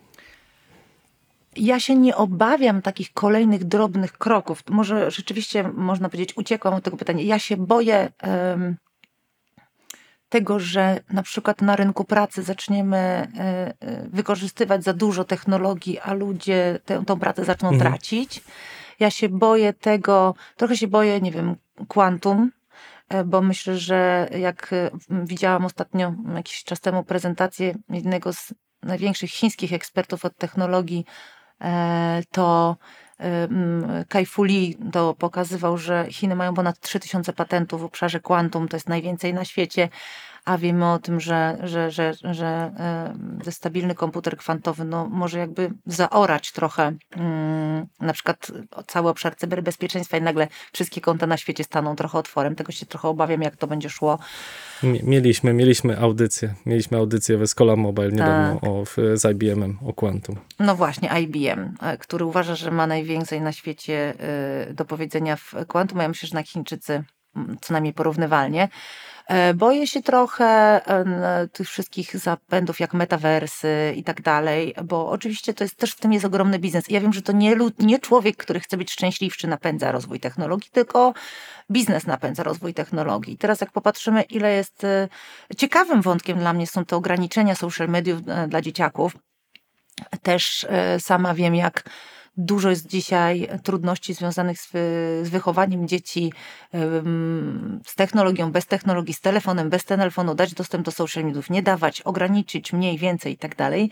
[1.55, 4.63] Ja się nie obawiam takich kolejnych drobnych kroków.
[4.69, 7.23] Może rzeczywiście można powiedzieć, uciekłam od tego pytania.
[7.23, 8.75] Ja się boję em,
[10.35, 16.13] tego, że na przykład na rynku pracy zaczniemy e, e, wykorzystywać za dużo technologii, a
[16.13, 17.91] ludzie tę, tą pracę zaczną Mhm.
[17.91, 18.43] tracić.
[18.99, 21.55] Ja się boję tego, trochę się boję, nie wiem,
[21.87, 22.51] kwantum,
[23.09, 24.69] e, bo myślę, że jak
[25.09, 31.05] widziałam ostatnio jakiś czas temu prezentację jednego z największych chińskich ekspertów od technologii,
[32.31, 32.77] to
[33.17, 38.67] m, Kai Fu Lee to pokazywał, że Chiny mają ponad 3000 patentów w obszarze kwantum,
[38.67, 39.89] to jest najwięcej na świecie,
[40.45, 42.71] a wiemy o tym, że, że, że, że
[43.47, 48.51] e, stabilny komputer kwantowy no, może jakby zaorać trochę mm, na przykład
[48.87, 52.55] cały obszar cyberbezpieczeństwa i nagle wszystkie konta na świecie staną trochę otworem.
[52.55, 54.19] Tego się trochę obawiam, jak to będzie szło.
[54.83, 58.69] Mie- Mieliśmy, mieliśmy audycję, mieliśmy audycję we Schola Mobile niedawno Tak.
[58.69, 60.35] o, w, z IBM-em o Quantum.
[60.59, 64.13] No właśnie, IBM, e, który uważa, że ma najwięcej na świecie
[64.69, 65.99] e, do powiedzenia w kwantum.
[65.99, 67.03] Ja myślę, że na Chińczycy
[67.35, 68.69] mm, co najmniej porównywalnie.
[69.27, 75.53] E, Boję się trochę e, tych wszystkich zapędów jak metaversy i tak dalej, bo oczywiście
[75.53, 76.89] to jest też w tym jest ogromny biznes.
[76.89, 81.13] Ja wiem, że to nie, nie człowiek, który chce być szczęśliwszy, napędza rozwój technologii, tylko
[81.71, 83.37] biznes napędza rozwój technologii.
[83.37, 85.07] Teraz jak popatrzymy, ile jest e,
[85.57, 89.17] ciekawym wątkiem dla mnie są te ograniczenia social mediów dla dzieciaków.
[90.21, 90.67] Też
[90.99, 91.83] sama wiem, jak
[92.37, 94.71] dużo jest dzisiaj trudności związanych z,
[95.27, 96.33] z wychowaniem dzieci
[97.85, 102.01] z technologią, bez technologii, z telefonem, bez telefonu, dać dostęp do social mediów, nie dawać,
[102.01, 103.91] ograniczyć mniej, więcej i tak dalej.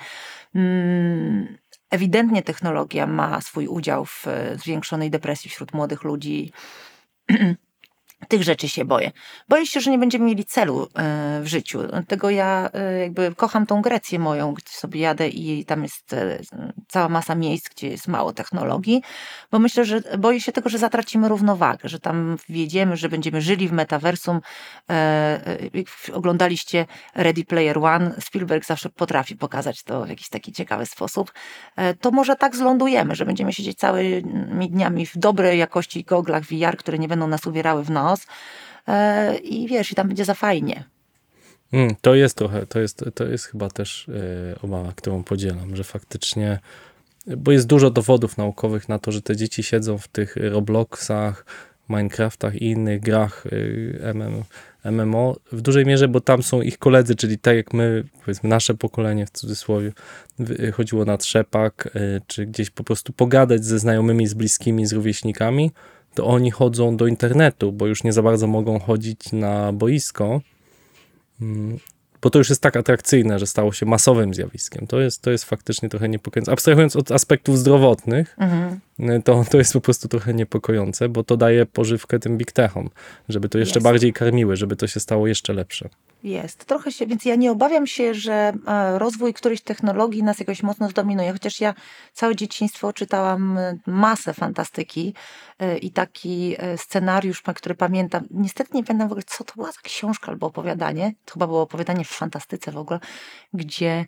[0.56, 1.58] Mm,
[1.94, 6.52] Ewidentnie technologia ma swój udział w e, zwiększonej depresji wśród młodych ludzi.
[8.28, 9.12] Tych rzeczy się boję.
[9.50, 11.80] Boję się, że nie będziemy mieli celu e, w życiu.
[12.08, 16.40] Tego ja e, jakby kocham tą Grecję moją, gdzie sobie jadę i tam jest e,
[16.88, 19.02] cała masa miejsc, gdzie jest mało technologii,
[19.52, 23.68] bo myślę, że boję się tego, że zatracimy równowagę, że tam wjedziemy, że będziemy żyli
[23.68, 24.42] w metaversum.
[26.14, 31.34] Oglądaliście Ready Player One, Spielberg zawsze potrafi pokazać to w jakiś taki ciekawy sposób.
[32.02, 37.00] To może tak zlądujemy, że będziemy siedzieć całymi dniami w dobrej jakości goglach VR, które
[37.00, 38.28] nie będą nas uwierały w nos.
[38.88, 40.84] E, I wiesz, i tam będzie za fajnie.
[41.74, 45.84] Mm, to jest trochę, to jest, to jest chyba też e, obawa, którą podzielam, że
[45.84, 46.60] faktycznie,
[47.38, 51.46] bo jest dużo dowodów naukowych na to, że te dzieci siedzą w tych Robloxach,
[51.90, 53.44] Minecraftach i innych grach
[54.00, 54.44] MM,
[54.84, 58.74] MMO w dużej mierze, bo tam są ich koledzy, czyli tak jak my, powiedzmy nasze
[58.74, 59.92] pokolenie w cudzysłowie,
[60.74, 61.90] chodziło na trzepak,
[62.28, 65.72] czy gdzieś po prostu pogadać ze znajomymi, z bliskimi, z rówieśnikami,
[66.16, 70.42] to oni chodzą do internetu, bo już nie za bardzo mogą chodzić na boisko,
[71.42, 71.78] Mm,
[72.22, 74.88] bo to już jest tak atrakcyjne, że stało się masowym zjawiskiem.
[74.88, 76.52] To jest, to jest faktycznie trochę niepokojące.
[76.52, 78.80] Abstrahując od aspektów zdrowotnych, Mhm.
[79.24, 82.90] to, to jest po prostu trochę niepokojące, bo to daje pożywkę tym big techom,
[83.30, 83.84] żeby to jeszcze Jest.
[83.84, 85.90] bardziej karmiły, żeby to się stało jeszcze lepsze.
[86.24, 86.66] Jest.
[86.66, 90.90] Trochę się, więc ja nie obawiam się, że e, rozwój którejś technologii nas jakoś mocno
[90.90, 91.74] zdominuje, chociaż ja
[92.14, 95.14] całe dzieciństwo czytałam e, masę fantastyki
[95.60, 98.28] e, i taki scenariusz, który pamiętam.
[98.32, 101.14] Niestety nie pamiętam w ogóle, co to była za książka albo opowiadanie.
[101.26, 103.00] To chyba było opowiadanie w fantastyce w ogóle,
[103.54, 104.06] gdzie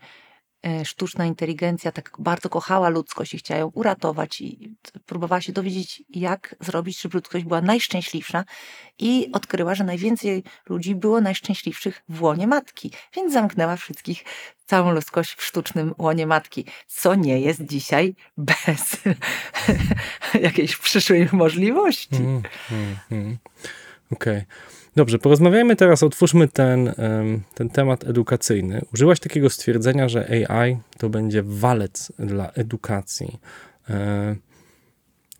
[0.84, 4.76] sztuczna inteligencja tak bardzo kochała ludzkość i chciała ją uratować i
[5.06, 8.44] próbowała się dowiedzieć, jak zrobić, żeby ludzkość była najszczęśliwsza
[9.00, 14.24] i odkryła, że najwięcej ludzi było najszczęśliwszych w łonie matki, więc zamknęła wszystkich,
[14.66, 18.98] całą ludzkość w sztucznym łonie matki, co nie jest dzisiaj bez
[20.48, 22.16] jakiejś przyszłej możliwości.
[22.16, 23.38] Mm, mm, mm.
[24.12, 24.44] Okej.
[24.96, 26.94] Dobrze, porozmawiajmy teraz, otwórzmy ten,
[27.54, 28.82] ten temat edukacyjny.
[28.94, 33.40] Użyłaś takiego stwierdzenia, że AI to będzie walec dla edukacji.
[33.90, 34.36] E,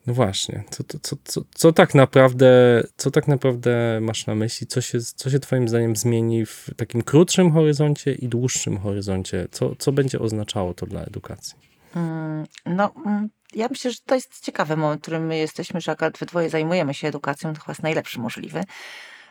[0.06, 4.66] No właśnie, co, co, co, co, co, tak naprawdę, co tak naprawdę masz na myśli?
[4.66, 9.48] Co się, co się twoim zdaniem zmieni w takim krótszym horyzoncie i dłuższym horyzoncie?
[9.50, 11.54] Co, co będzie oznaczało to dla edukacji?
[11.96, 15.92] Mm, No, mm, ja myślę, że to jest ciekawy moment, w którym my jesteśmy, że
[15.92, 18.64] akurat we dwoje zajmujemy się edukacją, to chyba jest najlepszy możliwy.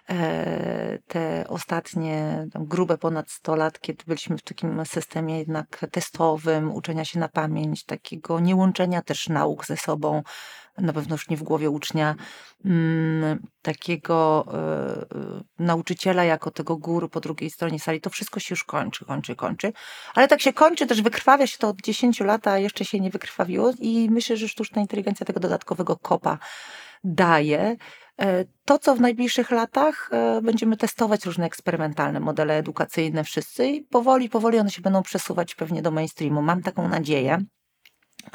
[0.10, 7.06] E, Te ostatnie grube ponad 100 lat, kiedy byliśmy w takim systemie jednak testowym, uczenia
[7.06, 10.24] się na pamięć, takiego niełączenia też nauk ze sobą,
[10.78, 12.16] na pewno już nie w głowie ucznia,
[12.66, 18.54] mm, takiego e, e, nauczyciela jako tego guru po drugiej stronie sali, to wszystko się
[18.54, 19.74] już kończy, kończy, kończy.
[20.16, 23.10] Ale tak się kończy, też wykrwawia się to od 10 lat, a jeszcze się nie
[23.10, 26.38] wykrwawiło i myślę, że sztuczna inteligencja tego dodatkowego kopa
[27.04, 27.76] daje.
[28.22, 33.82] E, To, co w najbliższych latach e, będziemy testować różne eksperymentalne modele edukacyjne wszyscy i
[33.82, 36.42] powoli, powoli one się będą przesuwać pewnie do mainstreamu.
[36.42, 37.46] Mam taką nadzieję.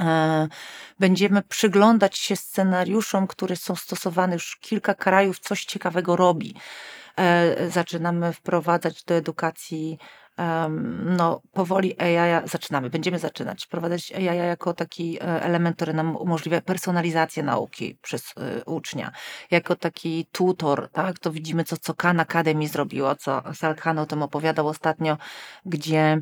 [0.00, 0.48] E,
[0.98, 6.54] Będziemy przyglądać się scenariuszom, które są stosowane już kilka krajów, coś ciekawego robi.
[7.68, 9.98] Zaczynamy wprowadzać do edukacji
[11.04, 13.64] no, powoli AI, zaczynamy, będziemy zaczynać.
[13.64, 19.12] Wprowadzać AI jako taki e, element, który nam umożliwia personalizację nauki przez e, ucznia,
[19.50, 24.06] jako taki tutor, tak, to widzimy, co, co Khan Academy zrobiło, co Sal Khan o
[24.06, 25.16] tym opowiadał ostatnio,
[25.66, 26.18] gdzie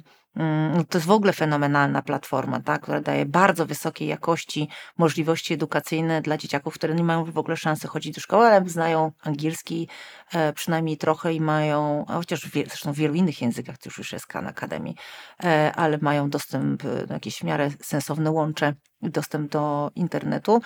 [0.88, 6.36] to jest w ogóle fenomenalna platforma, tak, która daje bardzo wysokiej jakości możliwości edukacyjne dla
[6.36, 9.88] dzieciaków, które nie mają w ogóle szansy chodzić do szkoły, ale znają angielski
[10.32, 14.26] e, przynajmniej trochę i mają, chociaż w, zresztą w wielu innych językach już już jest
[14.26, 14.94] Khan Academy,
[15.44, 20.60] e, ale mają dostęp e, do jakieś w miarę sensowne łącze, dostęp do internetu.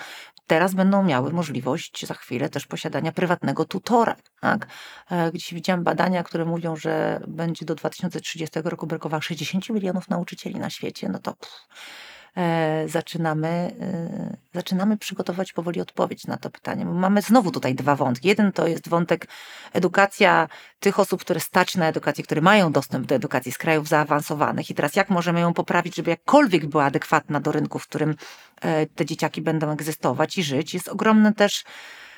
[0.47, 4.15] Teraz będą miały możliwość za chwilę też posiadania prywatnego tutora.
[4.41, 4.67] Tak?
[5.11, 10.55] E, Gdzieś widziałam badania, które mówią, że będzie do 2030 roku brakowało 60 milionów nauczycieli
[10.55, 11.09] na świecie.
[11.09, 11.67] No to pff,
[12.87, 16.85] zaczynamy, e, zaczynamy przygotować powoli odpowiedź na to pytanie.
[16.85, 18.27] Mamy znowu tutaj dwa wątki.
[18.27, 19.27] Jeden to jest wątek
[19.73, 20.47] edukacja
[20.79, 24.69] tych osób, które stać na edukację, które mają dostęp do edukacji z krajów zaawansowanych.
[24.69, 28.15] I teraz jak możemy ją poprawić, żeby jakkolwiek była adekwatna do rynku, w którym
[28.61, 30.73] e, te dzieciaki będą egzystować i żyć.
[30.73, 31.63] Jest ogromne też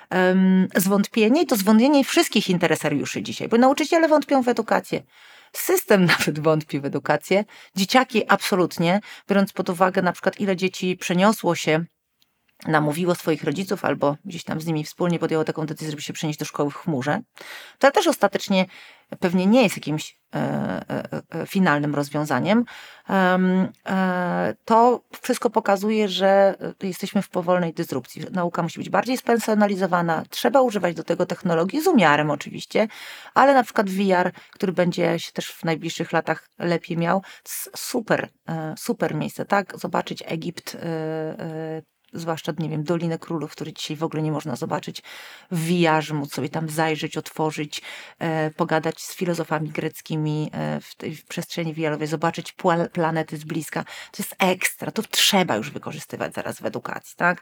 [0.09, 5.03] em, zwątpienie i to zwątpienie wszystkich interesariuszy dzisiaj, bo nauczyciele wątpią w edukację.
[5.57, 11.55] System nawet wątpi w edukację, dzieciaki absolutnie, biorąc pod uwagę na przykład ile dzieci przeniosło
[11.55, 11.85] się
[12.67, 16.39] namówiło swoich rodziców albo gdzieś tam z nimi wspólnie podjęło taką decyzję, żeby się przenieść
[16.39, 17.21] do szkoły w chmurze,
[17.79, 18.65] to też ostatecznie
[19.19, 20.39] pewnie nie jest jakimś e,
[20.89, 22.65] e, e, finalnym rozwiązaniem.
[23.09, 28.21] Em, e, to wszystko pokazuje, że e, jesteśmy w powolnej dysrupcji.
[28.31, 32.87] Nauka musi być bardziej spersonalizowana, trzeba używać do tego technologii, z umiarem oczywiście,
[33.33, 37.21] ale na przykład VR, który będzie się też w najbliższych latach lepiej miał,
[37.75, 39.79] super, e, super miejsce, tak?
[39.79, 40.77] Zobaczyć Egipt,
[42.15, 45.01] zwłaszcza, nie wiem, Dolinę Królów, który dzisiaj w ogóle nie można zobaczyć
[45.51, 47.81] w VR, móc sobie tam zajrzeć, otworzyć,
[48.19, 52.55] e, pogadać z filozofami greckimi e, w tej w przestrzeni VR-owej, zobaczyć
[52.93, 53.83] planety z bliska.
[53.83, 57.41] To jest ekstra, to trzeba już wykorzystywać zaraz w edukacji, tak?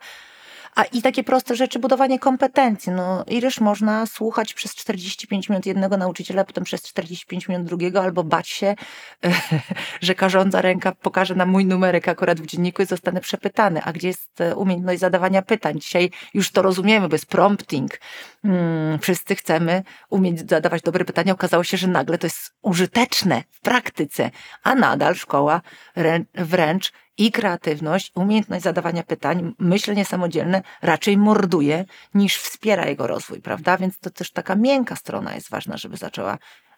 [0.76, 2.92] A i takie proste rzeczy, budowanie kompetencji.
[2.92, 8.24] No, ileż można słuchać przez 45 minut jednego nauczyciela, potem przez 45 minut drugiego, albo
[8.24, 8.76] bać się,
[10.02, 13.84] że karząca ręka pokaże nam mój numerek akurat w dzienniku i zostanę przepytany.
[13.84, 15.80] A gdzie jest e, umiejętność zadawania pytań?
[15.80, 18.00] Dzisiaj już to rozumiemy, jest prompting.
[18.42, 21.34] Hmm, wszyscy chcemy umieć zadawać dobre pytania.
[21.34, 24.32] Okazało się, że nagle to jest użyteczne w praktyce,
[24.64, 25.62] a nadal szkoła
[25.98, 33.42] rę- wręcz i kreatywność, umiejętność zadawania pytań, myślenie samodzielne raczej morduje niż wspiera jego rozwój,
[33.42, 33.78] prawda?
[33.78, 36.38] Więc to też taka miękka strona jest ważna, żeby zaczęła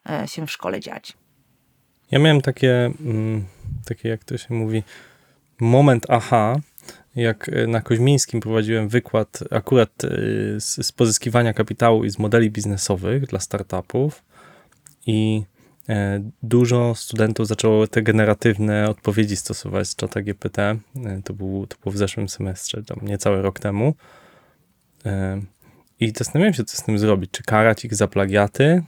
[0.10, 1.14] e, się w szkole dziać.
[2.12, 3.46] Ja miałem takie, mm,
[3.86, 4.84] takie jak to się mówi,
[5.60, 6.56] moment aha,
[7.16, 10.10] jak e, na Koźmińskim prowadziłem wykład akurat e,
[10.60, 14.24] z, z pozyskiwania kapitału i z modeli biznesowych dla startupów
[15.08, 15.44] i
[16.44, 20.62] dużo studentów zaczęło te generatywne odpowiedzi stosować z czata GPT.
[20.62, 23.96] E, To, był, to było w zeszłym semestrze, tam niecały rok temu.
[26.06, 27.32] E, I zastanawiałem się, co z tym zrobić.
[27.32, 28.84] Czy karać ich za plagiaty,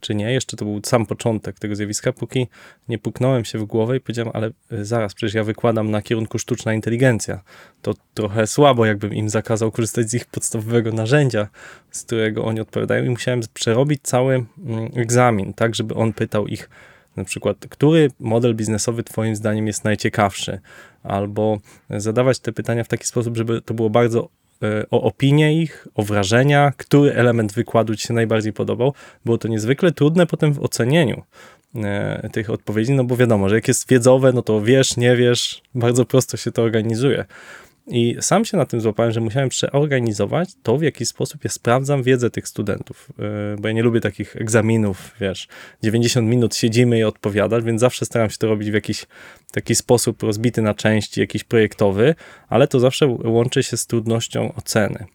[0.00, 0.32] czy nie.
[0.32, 2.46] Jeszcze to był sam początek tego zjawiska, póki
[2.88, 6.38] nie puknąłem się w głowę i powiedziałem, ale y, zaraz, przecież ja wykładam na kierunku
[6.38, 7.40] sztuczna inteligencja.
[7.82, 11.48] To trochę słabo, jakbym im zakazał korzystać z ich podstawowego narzędzia,
[11.90, 16.70] z którego oni odpowiadają i musiałem przerobić cały mm, egzamin, tak, żeby on pytał ich
[17.16, 20.60] na przykład, który model biznesowy twoim zdaniem jest najciekawszy,
[21.02, 21.58] albo
[21.90, 24.45] zadawać te pytania w taki sposób, żeby to było bardzo e,
[24.90, 28.94] o opinię ich, o wrażenia, który element wykładu ci się najbardziej podobał.
[29.24, 31.22] Było to niezwykle trudne potem w ocenieniu
[31.74, 35.62] e, tych odpowiedzi, no bo wiadomo, że jak jest wiedzowe, no to wiesz, nie wiesz,
[35.74, 37.24] bardzo prosto się to organizuje.
[37.86, 42.02] I sam się na tym złapałem, że musiałem przeorganizować to, w jaki sposób ja sprawdzam
[42.02, 45.48] wiedzę tych studentów, yy, bo ja nie lubię takich egzaminów, wiesz,
[45.82, 49.06] 90 minut siedzimy i odpowiadać, więc zawsze staram się to robić w jakiś
[49.52, 52.14] taki sposób rozbity na części, jakiś projektowy,
[52.48, 55.06] ale to zawsze łączy się z trudnością oceny.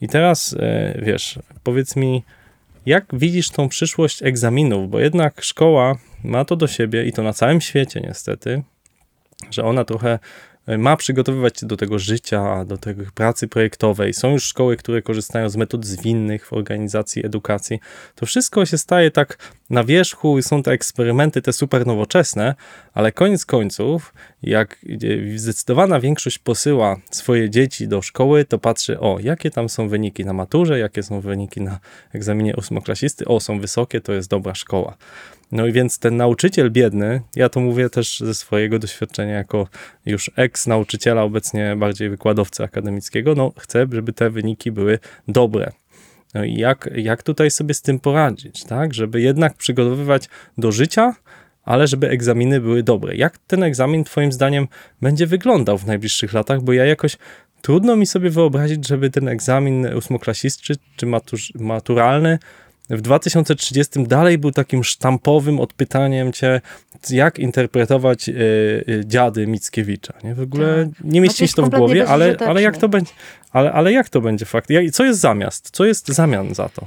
[0.00, 2.22] I teraz, yy, wiesz, powiedz mi,
[2.86, 7.32] jak widzisz tą przyszłość egzaminów, bo jednak szkoła ma to do siebie i to na
[7.32, 8.62] całym świecie niestety,
[9.50, 10.18] że ona trochę
[10.78, 14.14] ma przygotowywać cię do tego życia, do tej pracy projektowej.
[14.14, 17.80] Są już szkoły, które korzystają z metod zwinnych w organizacji edukacji.
[18.14, 22.54] To wszystko się staje tak na wierzchu, są te eksperymenty, te super nowoczesne,
[22.94, 24.78] ale koniec końców, jak
[25.36, 30.32] zdecydowana większość posyła swoje dzieci do szkoły, to patrzy, o, jakie tam są wyniki na
[30.32, 31.78] maturze, jakie są wyniki na
[32.12, 34.96] egzaminie ósmoklasisty, o, są wysokie, to jest dobra szkoła.
[35.52, 39.68] No i więc ten nauczyciel biedny, ja to mówię też ze swojego doświadczenia jako
[40.06, 45.72] już ex-nauczyciela, obecnie bardziej wykładowcy akademickiego, no chcę, żeby te wyniki były dobre.
[46.34, 48.94] No i jak, jak tutaj sobie z tym poradzić, tak?
[48.94, 51.14] Żeby jednak przygotowywać do życia,
[51.64, 53.16] ale żeby egzaminy były dobre.
[53.16, 54.68] Jak ten egzamin twoim zdaniem
[55.02, 56.62] będzie wyglądał w najbliższych latach?
[56.62, 57.16] Bo ja jakoś
[57.62, 62.38] trudno mi sobie wyobrazić, żeby ten egzamin ósmoklasistczy czy matur, maturalny
[62.96, 66.60] w 2030 dalej był takim sztampowym odpytaniem cię,
[67.10, 68.32] jak interpretować y,
[68.88, 70.14] y, dziady Mickiewicza.
[70.24, 70.34] Nie?
[70.34, 71.04] W ogóle tak.
[71.04, 73.12] nie mieści się to w głowie, ale, ale jak to będzie,
[73.52, 74.68] ale, ale jak to będzie fakt?
[74.92, 75.70] Co jest zamiast?
[75.70, 76.86] Co jest zamian za to?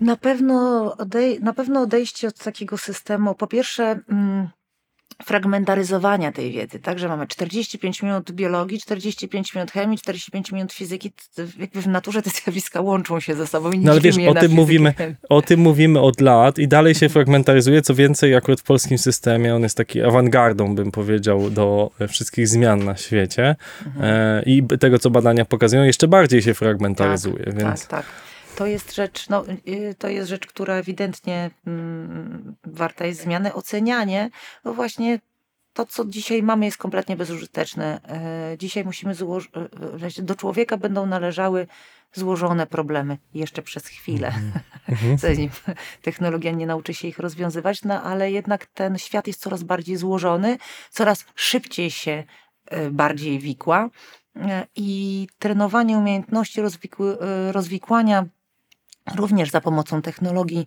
[0.00, 4.48] Na pewno, odej- na pewno odejście od takiego systemu, po pierwsze, mm,
[5.24, 11.12] fragmentaryzowania tej wiedzy, tak, że mamy 45 minut biologii, 45 minut chemii, 45 minut fizyki,
[11.58, 13.72] jakby w naturze te zjawiska łączą się ze sobą.
[13.72, 14.94] I no ale wiesz, o tym, mówimy,
[15.28, 19.54] o tym mówimy od lat i dalej się fragmentaryzuje, co więcej akurat w polskim systemie
[19.54, 24.04] on jest taki awangardą, bym powiedział, do wszystkich zmian na świecie mhm.
[24.04, 27.44] e, i tego, co badania pokazują, jeszcze bardziej się fragmentaryzuje.
[27.44, 27.86] Tak, więc...
[27.86, 28.25] tak, tak
[28.56, 33.54] to jest rzecz, no, y, to jest rzecz, która ewidentnie mm, warta jest zmiany.
[33.54, 34.30] Ocenianie,
[34.64, 35.18] no właśnie
[35.72, 38.00] to, co dzisiaj mamy, jest kompletnie bezużyteczne.
[38.08, 39.50] E, dzisiaj musimy złożyć,
[40.18, 41.66] e, do człowieka będą należały
[42.12, 44.32] złożone problemy jeszcze przez chwilę,
[44.88, 45.18] mm-hmm.
[45.18, 45.50] zanim
[46.02, 50.58] technologia nie nauczy się ich rozwiązywać, no ale jednak ten świat jest coraz bardziej złożony,
[50.90, 52.24] coraz szybciej się
[52.66, 53.90] e, bardziej wikła
[54.76, 57.18] i trenowanie umiejętności rozwikły,
[57.52, 58.26] rozwikłania
[59.14, 60.66] również za pomocą technologii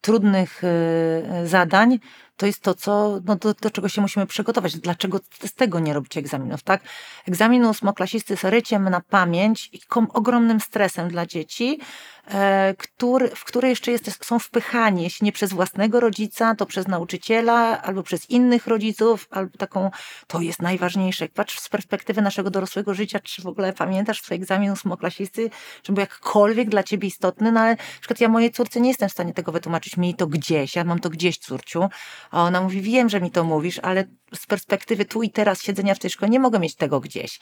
[0.00, 1.98] trudnych y, zadań,
[2.38, 4.78] to jest to, co, no do, do, czego się musimy przygotować.
[4.78, 6.82] Dlaczego z tego nie robić egzaminów, tak?
[7.28, 9.80] Egzamin ósmoklasisty z ryciem na pamięć i
[10.12, 11.80] ogromnym stresem dla dzieci,
[12.30, 16.88] e, który, w które jeszcze jest, są wpychani, jeśli nie przez własnego rodzica, to przez
[16.88, 19.90] nauczyciela, albo przez innych rodziców, albo taką,
[20.26, 21.28] to jest najważniejsze.
[21.28, 25.50] Patrz z perspektywy naszego dorosłego życia, czy w ogóle pamiętasz swój egzamin ósmoklasisty,
[25.82, 29.08] czy był jakkolwiek dla ciebie istotny, no ale na przykład ja mojej córce nie jestem
[29.08, 31.88] w stanie tego wytłumaczyć, miej to gdzieś, ja mam to gdzieś, córciu,
[32.30, 35.94] a ona mówi, wiem, że mi to mówisz, ale z perspektywy tu i teraz siedzenia
[35.94, 37.40] w tej szkole nie mogę mieć tego gdzieś.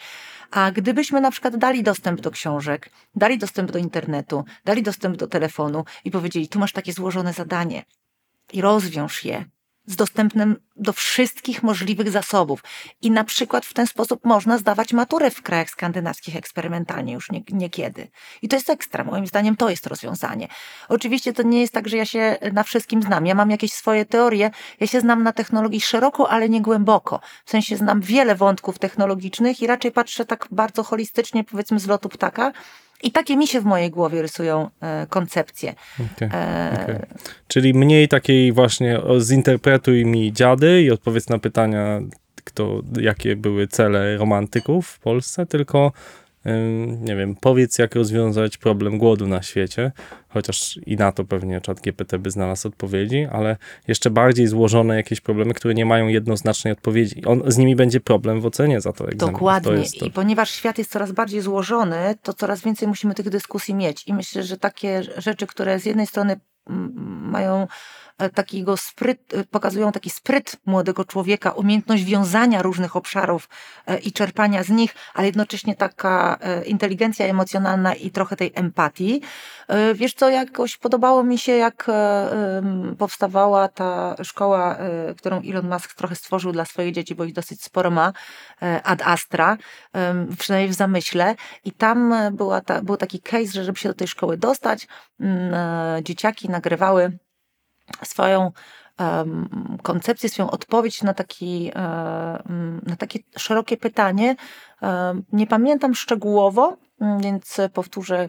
[0.51, 5.27] A gdybyśmy na przykład dali dostęp do książek, dali dostęp do internetu, dali dostęp do
[5.27, 7.85] telefonu i powiedzieli, tu masz takie złożone zadanie
[8.53, 9.45] i rozwiąż je,
[9.87, 12.65] z dostępnym do wszystkich możliwych zasobów.
[13.03, 17.43] I na przykład w ten sposób można zdawać maturę w krajach skandynawskich eksperymentalnie już nie,
[17.53, 18.09] niekiedy.
[18.43, 19.05] I to jest ekstra.
[19.05, 20.49] Moim zdaniem to jest rozwiązanie.
[20.89, 23.27] Oczywiście to nie jest tak, że ja się na wszystkim znam.
[23.27, 24.51] Ja mam jakieś swoje teorie.
[24.81, 27.21] Ja się znam na technologii szeroko, ale nie głęboko.
[27.45, 32.09] W sensie znam wiele wątków technologicznych i raczej patrzę tak bardzo holistycznie, powiedzmy z lotu
[32.09, 32.53] ptaka,
[33.03, 35.75] i takie mi się w mojej głowie rysują e, koncepcje.
[36.17, 36.79] Okay, e...
[36.83, 37.07] okay.
[37.49, 42.01] Czyli mniej takiej właśnie o, zinterpretuj mi dziady i odpowiedz na pytania,
[42.45, 45.93] kto, jakie były cele romantyków w Polsce, tylko
[46.99, 49.93] nie wiem, powiedz jak rozwiązać problem głodu na świecie,
[50.29, 53.57] chociaż i na to pewnie czat GPT by znalazł odpowiedzi, ale
[53.89, 57.25] jeszcze bardziej złożone jakieś problemy, które nie mają jednoznacznej odpowiedzi.
[57.25, 59.35] On, z nimi będzie problem w ocenie za to egzamin.
[59.35, 59.85] Dokładnie.
[59.85, 60.07] To to...
[60.07, 64.09] I ponieważ świat jest coraz bardziej złożony, to coraz więcej musimy tych dyskusji mieć.
[64.09, 66.41] I myślę, że takie rzeczy, które z jednej strony
[67.31, 73.49] mają E, takiego spryt, e, pokazują taki spryt młodego człowieka, umiejętność wiązania różnych obszarów
[73.87, 79.21] e, i czerpania z nich, ale jednocześnie taka inteligencja emocjonalna i trochę tej empatii.
[79.95, 81.87] Wiesz co, jakoś podobało mi się, jak
[82.99, 84.79] powstawała ta szkoła,
[85.19, 88.13] którą Elon Musk trochę stworzył dla swoich dzieci, bo ich dosyć sporo ma,
[88.85, 89.57] Ad Astra,
[90.39, 91.35] przynajmniej w zamyśle.
[91.65, 94.89] I tam była ta, był taki case, że żeby się do tej szkoły dostać,
[96.03, 97.19] dzieciaki nagrywały
[98.03, 98.53] swoją
[99.83, 101.79] koncepcję, swoją odpowiedź na, taki, e,
[102.83, 104.37] na takie szerokie pytanie.
[105.33, 106.77] Nie pamiętam szczegółowo,
[107.21, 108.29] więc powtórzę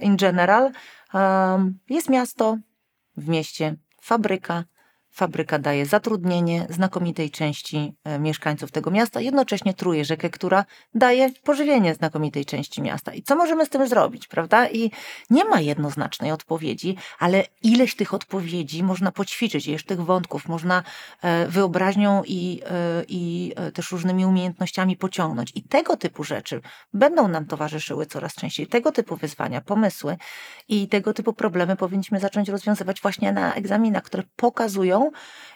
[0.00, 0.70] in general.
[1.88, 2.56] Jest miasto,
[3.16, 4.64] w mieście fabryka.
[5.12, 11.94] Fabryka daje zatrudnienie znakomitej części e, mieszkańców tego miasta, jednocześnie truje rzekę, która daje pożywienie
[11.94, 13.14] znakomitej części miasta.
[13.14, 14.68] I co możemy z tym zrobić, prawda?
[14.68, 14.90] I
[15.30, 20.82] nie ma jednoznacznej odpowiedzi, ale ileś tych odpowiedzi można poćwiczyć, ileś tych wątków można
[21.22, 25.52] e, wyobraźnią i, e, i też różnymi umiejętnościami pociągnąć.
[25.54, 26.60] I tego typu rzeczy
[26.94, 28.66] będą nam towarzyszyły coraz częściej.
[28.66, 30.16] Tego typu wyzwania, pomysły
[30.68, 35.01] i tego typu problemy powinniśmy zacząć rozwiązywać właśnie na egzaminach, które pokazują,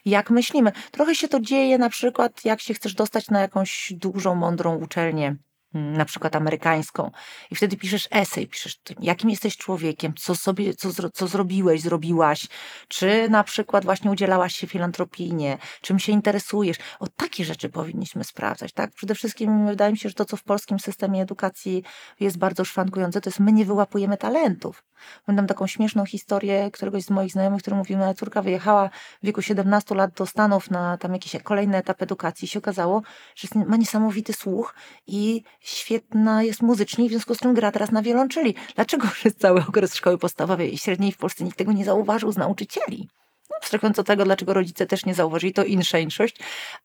[0.05, 0.73] jak myślimy.
[0.91, 5.37] Trochę się to dzieje na przykład, jak się chcesz dostać na jakąś dużą, mądrą uczelnię
[5.77, 7.11] na przykład amerykańską
[7.51, 12.47] i wtedy piszesz esej, piszesz jakim jesteś człowiekiem, co sobie, co, co zrobiłeś, zrobiłaś,
[12.89, 16.77] czy na przykład właśnie udzielałaś się filantropijnie, czym się interesujesz.
[17.01, 18.91] O takie rzeczy powinniśmy sprawdzać, tak?
[18.91, 21.83] Przede wszystkim wydaje mi się, że to, co w polskim systemie edukacji
[22.21, 24.85] jest bardzo szwankujące, to jest my nie wyłapujemy talentów.
[25.27, 28.89] Pamiętam taką śmieszną historię któregoś z moich znajomych, który mówił, moja córka wyjechała
[29.23, 33.03] w wieku 17 lat do Stanów na tam jakiś kolejny etap edukacji i się okazało,
[33.37, 34.75] że ma niesamowity słuch
[35.07, 38.55] i świetna jest muzycznie, w związku z tym gra teraz na wiolonczeli.
[38.75, 42.37] Dlaczego przez cały okres szkoły podstawowej i średniej w Polsce nikt tego nie zauważył z
[42.37, 43.09] nauczycieli?
[43.51, 46.37] No, od tego, dlaczego rodzice też nie zauważyli, to inszeńszość,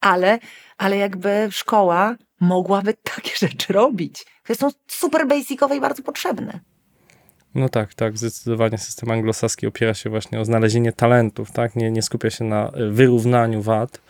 [0.01, 0.39] ale,
[0.77, 6.59] ale jakby szkoła mogłaby takie rzeczy robić, które są super basicowe i bardzo potrzebne.
[7.55, 12.01] No tak, tak, zdecydowanie system anglosaski opiera się właśnie o znalezienie talentów, tak, nie, nie
[12.01, 14.01] skupia się na e, wyrównaniu wad.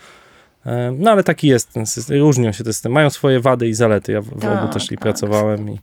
[0.65, 3.73] E, No ale taki jest ten system, różnią się te systemy, mają swoje wady i
[3.73, 4.11] zalety.
[4.11, 4.99] Ja w, Tak, obu też i tak.
[4.99, 5.79] pracowałem i,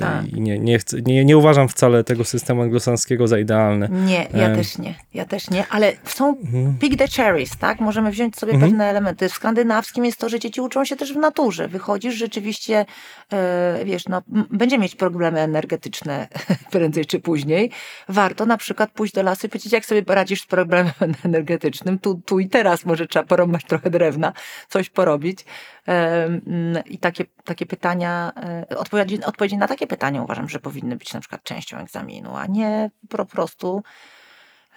[0.00, 0.28] Tak.
[0.28, 3.88] i nie, nie, chcę, nie, nie uważam wcale tego systemu anglosaskiego za idealny.
[4.06, 4.56] Nie, ja E.
[4.56, 6.78] też nie, ja też nie, ale są Mhm.
[6.78, 7.80] pick the cherries, tak?
[7.80, 8.70] Możemy wziąć sobie Mhm.
[8.72, 9.28] pewne elementy.
[9.28, 11.68] W skandynawskim jest to, że dzieci uczą się też w naturze.
[11.68, 12.84] Wychodzisz rzeczywiście,
[13.32, 16.28] e, wiesz, no, będzie mieć problemy energetyczne
[16.72, 17.70] prędzej czy później.
[18.08, 20.92] Warto na przykład pójść do lasu i powiedzieć, jak sobie poradzisz z problemem
[21.24, 21.98] energetycznym.
[21.98, 24.21] Tu, tu i teraz może trzeba porąbać trochę drewna,
[24.68, 25.44] coś porobić.
[25.86, 28.32] Mm, I takie, takie pytania,
[28.70, 32.46] e, odpowiedzi, odpowiedzi na takie pytania uważam, że powinny być na przykład częścią egzaminu, a
[32.46, 33.82] nie po prostu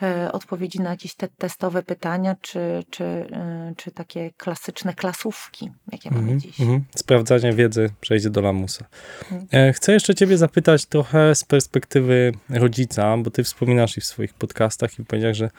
[0.01, 6.09] e, odpowiedzi na jakieś te testowe pytania, czy, czy, e, czy takie klasyczne klasówki, jakie
[6.11, 6.59] mamy Mhm, dziś.
[6.59, 6.83] mhm.
[6.95, 8.85] Sprawdzanie wiedzy przejdzie do lamusa.
[9.31, 9.73] Mhm.
[9.73, 14.99] Chcę jeszcze ciebie zapytać trochę z perspektywy rodzica, bo ty wspominasz i w swoich podcastach
[14.99, 15.49] i powiedziałeś, że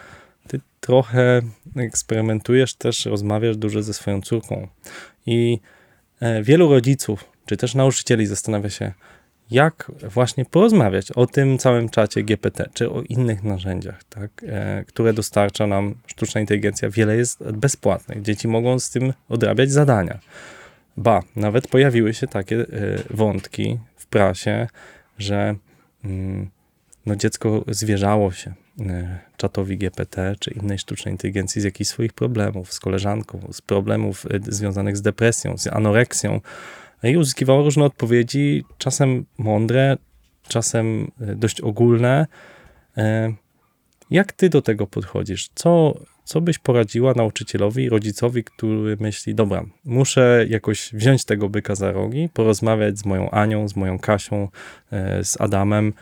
[0.47, 1.43] ty trochę
[1.77, 4.69] eksperymentujesz też, rozmawiasz dużo ze swoją córką.
[5.27, 5.61] I
[6.21, 8.93] e, wielu rodziców, czy też nauczycieli zastanawia się,
[9.51, 15.13] jak właśnie porozmawiać o tym całym czacie GPT, czy o innych narzędziach, tak, e, które
[15.13, 16.91] dostarcza nam sztuczna inteligencja.
[16.91, 18.23] Wiele jest bezpłatnych.
[18.23, 20.19] Dzieci mogą z tym odrabiać zadania.
[20.97, 22.67] Ba, nawet pojawiły się takie e,
[23.11, 24.69] wątki w prasie,
[25.19, 25.55] że
[26.05, 26.51] mm,
[27.07, 28.55] no, dziecko zwierzało się
[29.37, 34.53] czatowi GPT czy innej sztucznej inteligencji z jakichś swoich problemów, z koleżanką, z problemów e,
[34.53, 36.41] związanych z depresją, z anoreksją
[37.03, 39.97] i uzyskiwało różne odpowiedzi, czasem mądre,
[40.49, 42.27] czasem e, dość ogólne.
[42.97, 43.33] E,
[44.11, 45.49] Jak ty do tego podchodzisz?
[45.55, 51.93] Co, co byś poradziła nauczycielowi rodzicowi, który myśli, dobra, muszę jakoś wziąć tego byka za
[51.93, 54.49] rogi, porozmawiać z moją Anią, z moją Kasią,
[54.93, 55.93] e, z Adamem,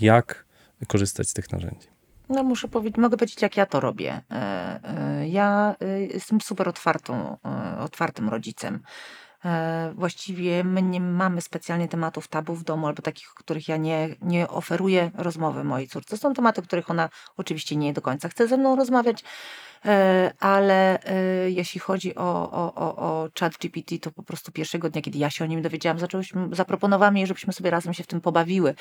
[0.00, 0.44] jak
[0.86, 1.99] korzystać z tych narzędzi?
[2.30, 4.22] No muszę powiedzieć, mogę powiedzieć, jak ja to robię.
[4.30, 7.36] E, e, Ja e, jestem super otwartą,
[7.80, 8.82] otwartym rodzicem.
[9.94, 14.08] Właściwie my nie mamy specjalnie tematów tabu w domu, albo takich, o których ja nie,
[14.22, 16.16] nie oferuję rozmowy mojej córce.
[16.16, 19.24] Są tematy, o których ona oczywiście nie do końca chce ze mną rozmawiać,
[20.40, 25.02] ale e, jeśli chodzi o, o, o, o chat GPT, to po prostu pierwszego dnia,
[25.02, 28.20] kiedy ja się o nim dowiedziałam, zaczęłyśmy, zaproponowałam jej, żebyśmy sobie razem się w tym
[28.20, 28.74] pobawiły.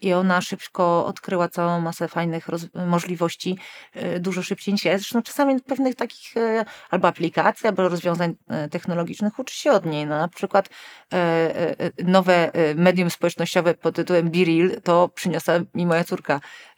[0.00, 2.46] I ona szybko odkryła całą masę fajnych
[2.86, 3.58] możliwości,
[3.92, 4.98] e, dużo szybciej niż ja.
[4.98, 10.06] Zresztą czasami pewnych takich e, albo aplikacji, albo rozwiązań e, technologicznych uczy się od niej.
[10.06, 10.68] No, na przykład
[11.12, 16.34] e, e, e, nowe e, medium społecznościowe pod tytułem BeReal to przyniosła mi moja córka,
[16.34, 16.73] e, e,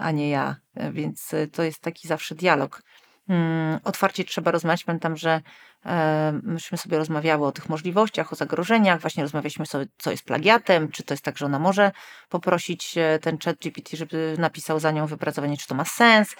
[0.00, 0.56] a nie ja.
[0.74, 2.82] E, Więc e, to jest taki zawsze dialog.
[3.28, 4.84] Mm, Otwarcie trzeba rozmawiać.
[4.84, 5.42] Pamiętam, że e,
[6.42, 11.02] myśmy sobie rozmawiały o tych możliwościach, o zagrożeniach, właśnie rozmawialiśmy sobie, co jest plagiatem, czy
[11.02, 11.92] to jest tak, że ona może
[12.28, 16.36] poprosić e, ten chat GPT, żeby napisał za nią wypracowanie, czy to ma sens.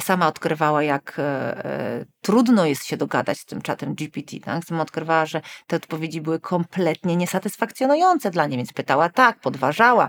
[0.00, 1.22] Sama odkrywała, jak e,
[1.64, 4.40] e, trudno jest się dogadać z tym czatem GPT.
[4.40, 4.64] Tak?
[4.64, 10.08] Sama odkrywała, że te odpowiedzi były kompletnie niesatysfakcjonujące dla niej, więc pytała tak, podważała.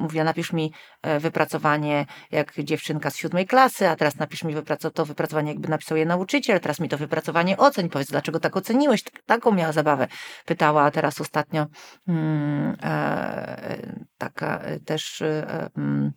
[0.00, 0.72] Mówiła, napisz mi
[1.20, 5.96] wypracowanie jak dziewczynka z siódmej klasy, a teraz napisz mi wypraco- to wypracowanie, jakby napisał
[5.96, 9.02] je nauczyciel, teraz mi to wypracowanie oceń, powiedz, dlaczego tak oceniłeś.
[9.02, 10.08] Tak- Taką miała zabawę.
[10.46, 11.66] Pytała, teraz ostatnio
[12.08, 16.12] mm, e, taka e, też e, mm,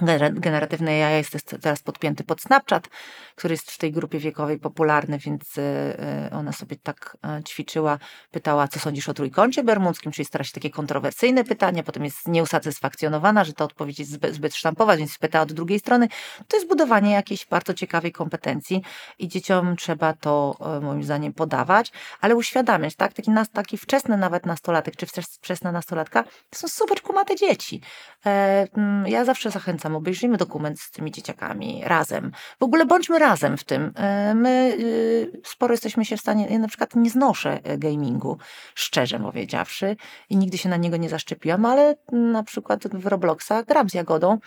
[0.00, 2.88] gener- generatywny AI jest teraz podpięty pod Snapchat,
[3.34, 7.98] który jest w tej grupie wiekowej popularny, więc e, e, ona sobie tak e, ćwiczyła,
[8.30, 13.44] pytała, co sądzisz o trójkącie bermudzkim, czyli stara się takie kontrowersyjne pytania, potem jest nieusatysfakcjonowana,
[13.44, 16.08] że ta odpowiedź jest zbyt, zbyt sztampowa, więc pyta od drugiej strony.
[16.48, 18.82] To jest budowanie jakiejś bardzo ciekawej kompetencji
[19.18, 23.12] i dzieciom trzeba to e, moim zdaniem podawać, ale uświadamiać, tak?
[23.12, 27.80] Taki, nas, taki wczesny nawet nastolatek, czy wczes- wczesna nastolatka, to są super kumate dzieci.
[28.26, 32.32] E, mm, ja zawsze zachęcam, obejrzyjmy dokument z tymi dzieciakami razem.
[32.60, 33.92] W ogóle bądźmy razem w tym.
[33.96, 38.38] E, my y, sporo jesteśmy się w stanie, ja na przykład nie znoszę e, gamingu,
[38.74, 39.96] szczerze powiedziawszy,
[40.30, 44.38] i nigdy się na niego nie zaszczepiłam, ale na przykład w Robloxa gram z Jagodą,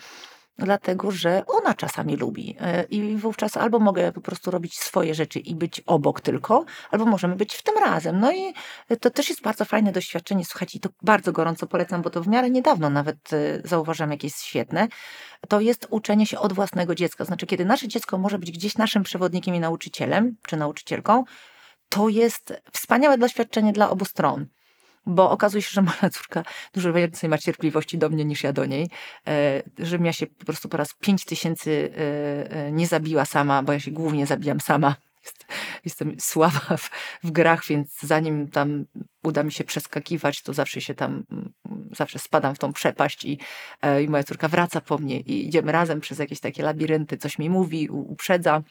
[0.58, 2.56] dlatego że ona czasami lubi.
[2.60, 7.04] E, I wówczas albo mogę po prostu robić swoje rzeczy i być obok tylko, albo
[7.06, 8.20] możemy być w tym razem.
[8.20, 8.54] No i
[9.00, 10.44] to też jest bardzo fajne doświadczenie.
[10.44, 14.42] Słuchajcie, to bardzo gorąco polecam, bo to w miarę niedawno nawet e, zauważyłam, jakie jest
[14.42, 14.88] świetne.
[15.48, 17.24] To jest uczenie się od własnego dziecka.
[17.24, 21.24] Znaczy, kiedy nasze dziecko może być gdzieś naszym przewodnikiem i nauczycielem, czy nauczycielką,
[21.88, 24.46] to jest wspaniałe doświadczenie dla obu stron
[25.06, 26.42] bo okazuje się, że moja córka
[26.74, 28.90] dużo więcej ma cierpliwości do mnie niż ja do niej,
[29.28, 33.62] e, żebym ja się po prostu po raz pięć tysięcy e, e, nie zabiła sama,
[33.62, 34.96] bo ja się głównie zabijam sama.
[35.24, 35.46] Jest-
[35.84, 36.90] Jestem słaba w,
[37.24, 38.84] w grach, więc zanim tam
[39.22, 41.24] uda mi się przeskakiwać, to zawsze się tam,
[41.96, 43.38] zawsze spadam w tą przepaść i,
[44.04, 47.50] i moja córka wraca po mnie i idziemy razem przez jakieś takie labirynty, coś mi
[47.50, 48.62] mówi, uprzedza.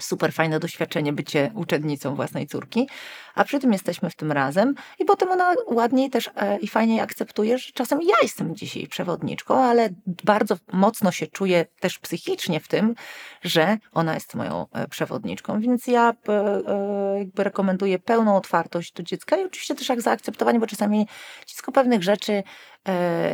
[0.00, 2.88] Super fajne doświadczenie bycie uczennicą własnej córki,
[3.34, 7.00] a przy tym jesteśmy w tym razem i potem ona ładniej też e, i fajniej
[7.00, 9.88] akceptuje, że czasem ja jestem dzisiaj przewodniczką, ale
[10.24, 12.94] bardzo mocno się czuję też psychicznie w tym,
[13.42, 19.36] że ona jest moją e, przewodniczką, więc ja e, jakby rekomenduję pełną otwartość do dziecka
[19.36, 21.08] i oczywiście też jak zaakceptowanie, bo czasami
[21.46, 22.42] dziecko pewnych rzeczy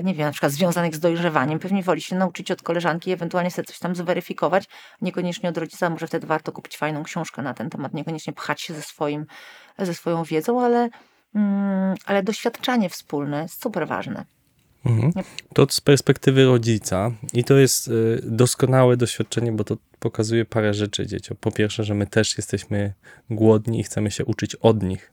[0.04, 3.66] nie wiem, na przykład związanych z dojrzewaniem, pewnie woli się nauczyć od koleżanki, ewentualnie sobie
[3.66, 4.64] coś tam zweryfikować,
[5.00, 8.74] niekoniecznie od rodzica, może wtedy warto kupić fajną książkę na ten temat, niekoniecznie pchać się
[8.74, 9.26] ze, swoim,
[9.78, 10.88] ze swoją wiedzą, ale,
[11.34, 14.24] mm, ale doświadczanie wspólne jest super ważne.
[14.84, 15.12] Mhm.
[15.54, 21.06] To z perspektywy rodzica i to jest y, doskonałe doświadczenie, bo to pokazuje parę rzeczy
[21.06, 21.36] dzieciom.
[21.40, 22.92] Po pierwsze, że my też jesteśmy
[23.30, 25.12] głodni i chcemy się uczyć od nich.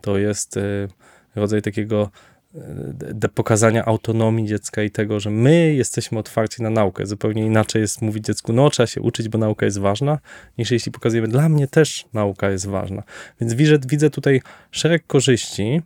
[0.00, 0.88] To jest y,
[1.34, 2.10] rodzaj takiego
[2.54, 7.06] y, de- pokazania autonomii dziecka i tego, że my jesteśmy otwarci na naukę.
[7.06, 10.18] Zupełnie inaczej jest mówić dziecku, no trzeba się uczyć, bo nauka jest ważna,
[10.58, 13.02] niż jeśli pokazujemy, dla mnie też nauka jest ważna.
[13.40, 15.82] Więc widzę, widzę tutaj szereg korzyści,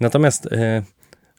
[0.00, 0.82] natomiast y,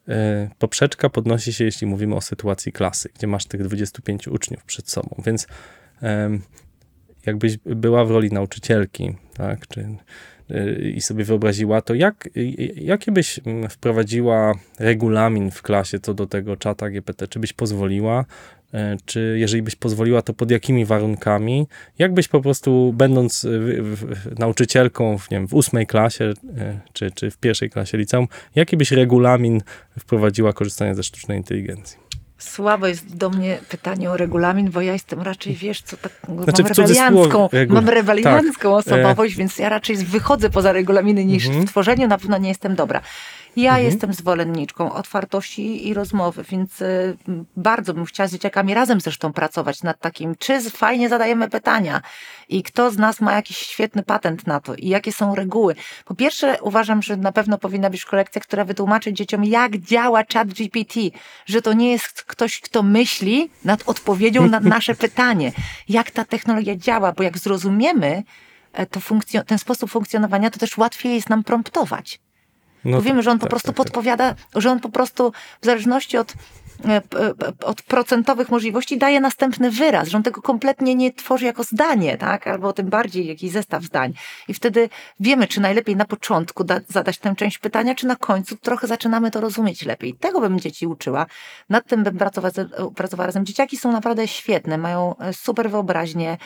[0.08, 4.90] E, poprzeczka podnosi się, jeśli mówimy o sytuacji klasy, gdzie masz tych 25 uczniów przed
[4.90, 5.22] sobą.
[5.26, 5.48] Więc
[7.26, 9.88] jakbyś była w roli nauczycielki, tak, czy,
[10.96, 12.30] i sobie wyobraziła, to jak,
[12.76, 17.28] jakie byś mm, wprowadziła regulamin w klasie co do tego czata GPT?
[17.28, 18.26] Czy byś pozwoliła?
[18.74, 21.68] E, Czy jeżeli byś pozwoliła, to pod jakimi warunkami?
[22.00, 27.12] Jak byś po prostu, będąc w, nauczycielką w, nie wiem, w ósmej klasie, e, czy,
[27.12, 29.62] czy w pierwszej klasie liceum, jaki byś regulamin
[30.00, 31.98] wprowadziła korzystania ze sztucznej inteligencji?
[32.44, 36.12] Słabo jest do mnie pytanie o regulamin, bo ja jestem raczej, wiesz, co tak,
[36.44, 36.74] Znaczy, mam
[37.52, 38.88] regu- mam rebeliancką tak.
[38.88, 41.66] osobowość, więc ja raczej wychodzę poza regulaminy niż Mhm.
[41.66, 43.02] w tworzeniu, na pewno nie jestem dobra.
[43.56, 43.86] Ja Mhm.
[43.86, 47.18] jestem zwolenniczką otwartości i rozmowy, więc y,
[47.58, 52.02] bardzo bym chciała z dzieciakami razem zresztą pracować nad takim, czy fajnie zadajemy pytania
[52.50, 55.76] i kto z nas ma jakiś świetny patent na to i jakie są reguły.
[56.06, 60.48] Po pierwsze uważam, że na pewno powinna być kolekcja, która wytłumaczy dzieciom, jak działa chat
[60.48, 61.00] GPT,
[61.46, 65.52] że to nie jest ktoś, kto myśli nad odpowiedzią na nasze pytanie,
[65.90, 68.24] jak ta technologia działa, bo jak zrozumiemy
[68.74, 69.00] e, to
[69.48, 72.20] ten sposób funkcjonowania, to też łatwiej jest nam promptować.
[72.86, 73.86] No Bo wiemy, że on po tak, prostu tak, tak.
[73.86, 76.34] podpowiada, że on po prostu w zależności od
[76.86, 81.64] e, p- od procentowych możliwości daje następny wyraz, że on tego kompletnie nie tworzy jako
[81.64, 82.48] zdanie, tak?
[82.48, 84.14] albo tym bardziej jakiś zestaw zdań.
[84.48, 88.58] I wtedy wiemy, czy najlepiej na początku da, zadać tę część pytania, czy na końcu
[88.58, 90.14] trochę zaczynamy to rozumieć lepiej.
[90.14, 91.26] Tego bym dzieci uczyła.
[91.70, 92.54] Nad tym bym pracowała,
[92.96, 93.46] pracowała razem.
[93.46, 96.38] Dzieciaki są naprawdę świetne, mają e, super wyobraźnię.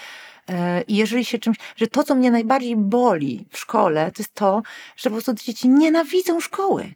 [0.49, 4.33] E, I jeżeli się czymś, że to, co mnie najbardziej boli w szkole, to jest
[4.33, 4.61] to,
[4.97, 6.95] że po prostu dzieci nienawidzą szkoły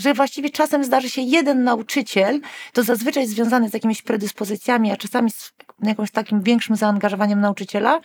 [0.00, 2.40] że właściwie czasem zdarzy się jeden nauczyciel,
[2.72, 5.52] to zazwyczaj związany z jakimiś predyspozycjami, a czasami z
[5.82, 8.00] jakimś takim większym zaangażowaniem nauczyciela.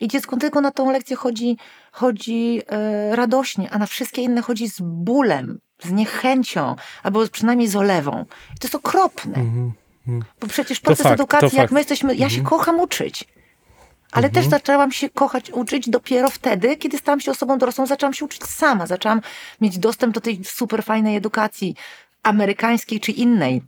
[0.00, 1.56] I dziecko tylko na tą lekcję chodzi,
[1.92, 7.76] chodzi e, radośnie, a na wszystkie inne chodzi z bólem, z niechęcią, albo przynajmniej z
[7.76, 8.24] olewą.
[8.56, 9.34] I to jest okropne.
[9.34, 9.72] Mhm.
[10.40, 13.24] Bo przecież proces fakt, edukacji, jak my jesteśmy, ja się kocham uczyć.
[14.14, 18.24] Ale też zaczęłam się kochać, uczyć dopiero wtedy, kiedy stałam się osobą dorosłą, zaczęłam się
[18.24, 19.20] uczyć sama, zaczęłam
[19.60, 21.74] mieć dostęp do tej super fajnej edukacji
[22.22, 23.62] amerykańskiej czy innej.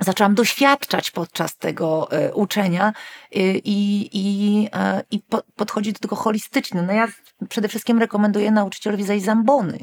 [0.00, 2.92] Zaczęłam doświadczać podczas tego e, uczenia
[3.32, 6.82] e, i, i, e, i po, podchodzić do tego holistycznie.
[6.82, 7.08] No ja
[7.48, 9.78] przede wszystkim rekomenduję nauczycielowi zejść z ambony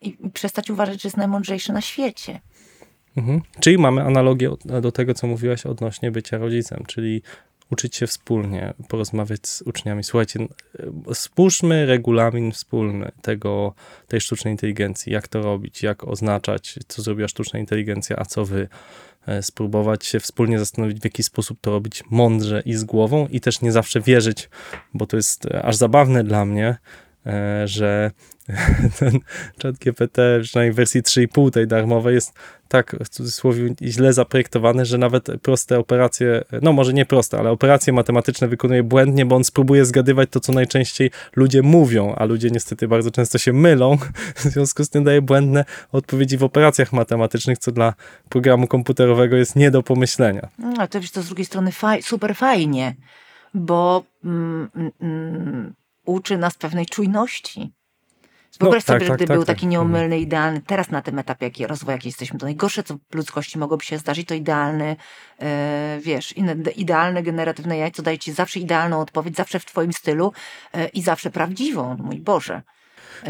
[0.00, 2.40] i, i przestać uważać, że jest najmądrzejszy na świecie.
[3.16, 3.40] Mhm.
[3.60, 7.22] Czyli mamy analogię do tego, co mówiłaś odnośnie bycia rodzicem, czyli
[7.70, 10.04] uczyć się wspólnie, porozmawiać z uczniami.
[10.04, 10.40] Słuchajcie,
[11.10, 13.74] e, spójrzmy regulamin wspólny tego,
[14.08, 18.68] tej sztucznej inteligencji, jak to robić, jak oznaczać, co zrobiła sztuczna inteligencja, a co wy.
[19.26, 23.40] E, Spróbować się wspólnie zastanowić, w jaki sposób to robić mądrze i z głową, i
[23.40, 24.48] też nie zawsze wierzyć,
[24.94, 26.76] bo to jest e, aż zabawne dla mnie,
[27.64, 28.10] że
[28.98, 29.18] ten
[29.62, 32.32] chat GPT, przynajmniej w wersji 3,5 tej darmowej, jest
[32.68, 37.92] tak w cudzysłowie źle zaprojektowany, że nawet proste operacje, no może nie proste, ale operacje
[37.92, 42.88] matematyczne wykonuje błędnie, bo on spróbuje zgadywać to, co najczęściej ludzie mówią, a ludzie niestety
[42.88, 43.98] bardzo często się mylą,
[44.36, 47.94] w związku z tym daje błędne odpowiedzi w operacjach matematycznych, co dla
[48.28, 50.48] programu komputerowego jest nie do pomyślenia.
[50.58, 52.94] No, to wiesz, to z drugiej strony faj, super fajnie,
[53.54, 54.70] bo mm,
[55.00, 55.74] mm,
[56.04, 57.72] uczy nas pewnej czujności.
[58.60, 59.56] Wyobraź tak, sobie, że tak, gdyby tak, był tak.
[59.56, 63.14] taki nieomylny, idealny, teraz na tym etapie jaki, rozwoju, jaki jesteśmy, to najgorsze, co w
[63.14, 64.96] ludzkości mogłoby się zdarzyć, to idealny,
[65.40, 66.34] e, wiesz,
[66.76, 70.32] idealne generatywne jajco daje ci zawsze idealną odpowiedź, zawsze w twoim stylu
[70.72, 72.62] e, i zawsze prawdziwą, mój Boże.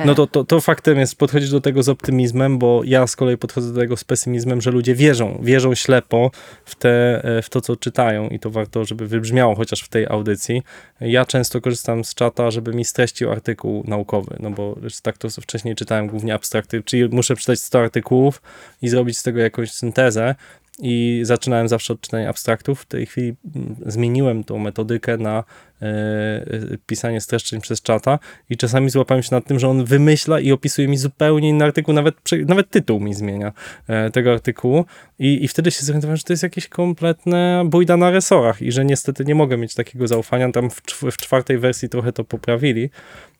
[0.04, 3.36] No to, to, to faktem jest podchodzić do tego z optymizmem, bo ja z kolei
[3.36, 6.30] podchodzę do tego z pesymizmem, że ludzie wierzą, wierzą ślepo
[6.64, 10.06] w, te, e, w to, co czytają i to warto, żeby wybrzmiało chociaż w tej
[10.06, 10.62] audycji.
[11.00, 15.74] Ja często korzystam z czata, żeby mi streścił artykuł naukowy, no bo tak to wcześniej
[15.74, 18.42] czytałem głównie abstrakty, czyli muszę przeczytać 100 artykułów
[18.82, 20.34] i zrobić z tego jakąś syntezę,
[20.78, 22.80] i zaczynałem zawsze od czytania abstraktów.
[22.80, 25.44] W tej chwili mm, zmieniłem tą metodykę na
[25.82, 26.44] e, e,
[26.86, 28.18] pisanie streszczeń przez czata
[28.50, 31.94] i czasami złapałem się nad tym, że on wymyśla i opisuje mi zupełnie inny artykuł,
[31.94, 32.16] nawet,
[32.46, 33.52] nawet tytuł mi zmienia
[33.88, 34.84] e, tego artykułu
[35.18, 38.84] i, i wtedy się zorientowałem, że to jest jakieś kompletne bójda na resorach i że
[38.84, 40.52] niestety nie mogę mieć takiego zaufania.
[40.52, 42.90] Tam w, w czwartej wersji trochę to poprawili,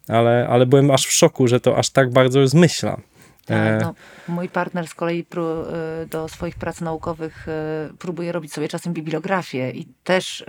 [0.08, 3.00] ale, ale byłem aż w szoku, że to aż tak bardzo zmyśla.
[3.46, 3.94] Tak, E, no,
[4.28, 5.64] mój partner z kolei pró-
[6.02, 10.44] y, do swoich prac naukowych y, próbuje robić sobie czasem bibliografię i też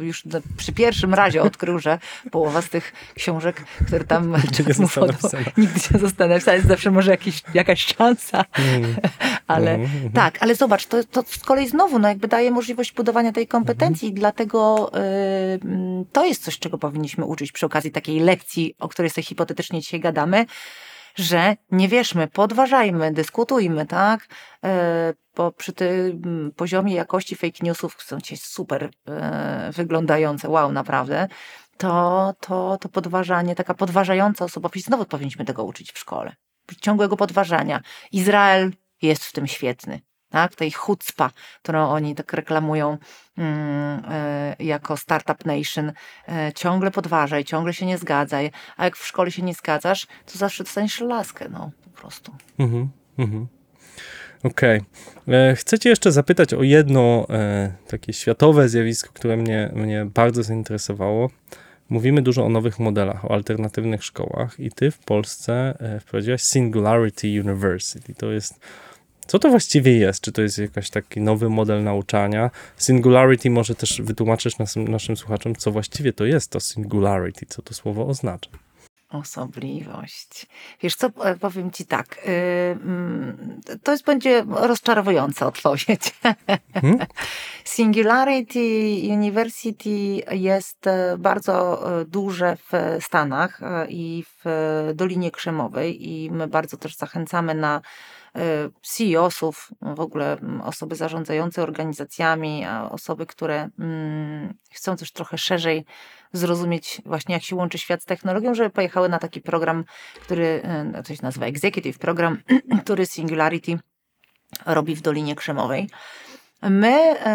[0.00, 0.24] już
[0.56, 1.98] przy pierwszym razie odkrył, że
[2.30, 5.44] połowa z tych książek, które tam Nigdy mu napisane.
[5.56, 8.96] nigdy nie zostaną napisane, jest zawsze może jakiś, jakaś szansa, mm,
[9.46, 10.12] ale mhm, mhm.
[10.12, 14.08] tak, ale zobacz, to, to z kolei znowu no jakby daje możliwość budowania tej kompetencji
[14.08, 14.98] i dlatego y,
[15.64, 19.80] mm, to jest coś, czego powinniśmy uczyć przy okazji takiej lekcji, o której sobie hipotetycznie
[19.80, 20.46] dzisiaj gadamy,
[21.14, 24.26] że nie wierzmy, podważajmy, dyskutujmy, tak?
[24.64, 31.28] E, Bo przy tym poziomie jakości fake newsów są dzisiaj super e, wyglądające, wow, naprawdę,
[31.76, 36.34] to, to, to podważanie, taka podważająca osobowość, znowu powinniśmy tego uczyć w szkole.
[36.80, 37.80] Ciągłego podważania.
[38.12, 40.00] Izrael jest w tym świetny.
[40.30, 41.30] Tak, tej chucpa,
[41.62, 42.98] którą oni tak reklamują
[43.38, 45.92] mm, e, jako Startup Nation,
[46.28, 50.38] e, ciągle podważaj, ciągle się nie zgadzaj, a jak w szkole się nie zgadzasz, to
[50.38, 52.34] zawsze dostaniesz laskę, no po prostu.
[52.58, 53.46] Mhm, mhm.
[54.42, 54.82] Okej.
[55.28, 60.42] E, Chcę cię jeszcze zapytać o jedno e, takie światowe zjawisko, które mnie, mnie bardzo
[60.42, 61.30] zainteresowało.
[61.88, 68.14] Mówimy dużo o nowych modelach, o alternatywnych szkołach i ty w Polsce wprowadziłaś Singularity University.
[68.14, 68.60] To jest
[69.30, 70.20] co to właściwie jest?
[70.20, 72.50] Czy to jest jakiś taki nowy model nauczania?
[72.76, 77.74] Singularity może też wytłumaczysz naszym, naszym słuchaczom, co właściwie to jest to singularity, co to
[77.74, 78.50] słowo oznacza.
[79.10, 80.46] Osobliwość.
[80.82, 82.18] Wiesz co, e, powiem ci tak.
[82.26, 86.14] y, mm, To jest, będzie rozczarowująca odpowiedź.
[86.74, 86.98] Hmm?
[87.64, 88.60] Singularity
[89.10, 92.72] University jest e, bardzo e, duże w
[93.04, 94.44] Stanach i w
[94.94, 97.80] Dolinie Krzemowej i my bardzo też zachęcamy na
[98.82, 105.84] CEO-sów, w ogóle mm, osoby zarządzające organizacjami, a osoby, które mm, chcą też trochę szerzej
[106.32, 109.84] zrozumieć właśnie jak się łączy świat z technologią, żeby pojechały na taki program,
[110.20, 112.38] który e, to się nazywa Executive Program,
[112.84, 113.78] który Singularity
[114.66, 115.88] robi w Dolinie Krzemowej.
[116.62, 117.26] My, e,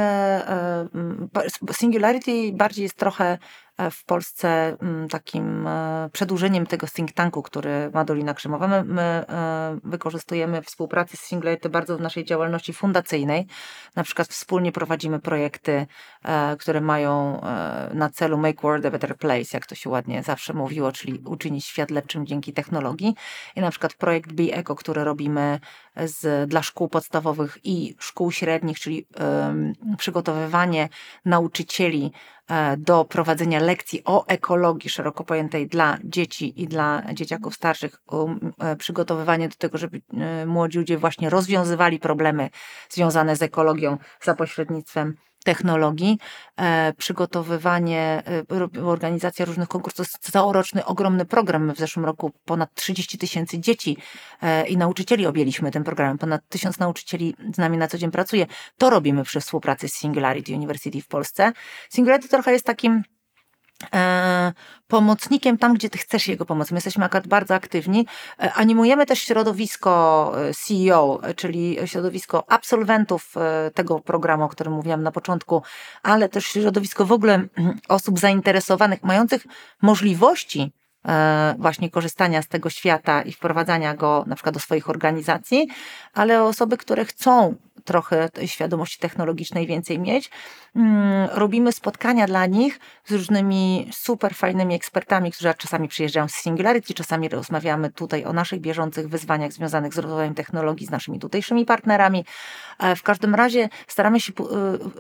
[1.70, 3.38] e, Singularity bardziej jest trochę
[3.92, 8.68] w Polsce m, takim e, przedłużeniem tego think tanku, który ma Dolina Krzemowa.
[8.68, 13.48] My, my e, wykorzystujemy współpracę z Singularity bardzo w naszej działalności fundacyjnej.
[13.96, 15.88] Na przykład wspólnie prowadzimy projekty,
[16.24, 20.24] e, które mają e, na celu make world a better place, jak to się ładnie
[20.24, 23.16] zawsze mówiło, czyli uczynić świat lepszym dzięki technologii.
[23.56, 25.60] I na przykład projekt Be Eco, który robimy
[25.96, 30.90] z, dla szkół podstawowych i szkół średnich, czyli em, przygotowywanie
[31.26, 32.35] nauczycieli e,
[32.78, 38.76] do prowadzenia lekcji o ekologii szeroko pojętej dla dzieci i dla dzieciaków starszych, um, e,
[38.76, 42.50] przygotowywanie do tego, żeby e, młodzi ludzie właśnie rozwiązywali problemy
[42.90, 45.16] związane z ekologią za pośrednictwem
[45.46, 46.18] technologii,
[46.58, 48.24] e, przygotowywanie,
[48.82, 50.08] e, organizacja różnych konkursów.
[50.08, 51.66] Całoroczny, ogromny program.
[51.66, 53.98] My w zeszłym roku ponad 30 tysięcy dzieci
[54.42, 56.18] e, i nauczycieli objęliśmy tym programem.
[56.18, 58.46] Ponad tysiąc nauczycieli z nami na co dzień pracuje.
[58.78, 61.52] To robimy przy współpracy z Singularity University w Polsce.
[61.90, 63.04] Singularity trochę jest takim
[64.88, 66.72] pomocnikiem tam, gdzie ty chcesz jego pomoc.
[66.72, 68.08] My jesteśmy akurat bardzo aktywni.
[68.40, 74.74] E, animujemy też środowisko e, CEO, e, czyli środowisko absolwentów e, tego programu, o którym
[74.74, 75.62] mówiłam na początku,
[76.04, 79.46] ale też środowisko w ogóle mm, osób zainteresowanych, mających
[79.82, 80.74] możliwości
[81.08, 85.68] e, właśnie korzystania z tego świata i wprowadzania go na przykład do swoich organizacji,
[86.14, 87.56] ale osoby, które chcą
[87.86, 90.30] trochę świadomości technologicznej więcej mieć.
[90.76, 96.94] Mm, Robimy spotkania dla nich z różnymi super fajnymi ekspertami, którzy czasami przyjeżdżają z Singularity,
[96.94, 102.26] czasami rozmawiamy tutaj o naszych bieżących wyzwaniach związanych z rozwojem technologii z naszymi tutejszymi partnerami.
[102.80, 104.34] E, W każdym razie staramy się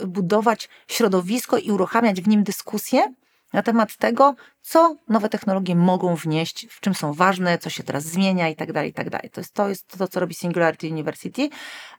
[0.03, 3.13] y, budować środowisko i uruchamiać w nim dyskusje
[3.55, 8.03] na temat tego, co nowe technologie mogą wnieść, w czym są ważne, co się teraz
[8.03, 9.09] zmienia i tak dalej, i tak.
[9.31, 11.49] To jest to, jest to co robi Singularity University,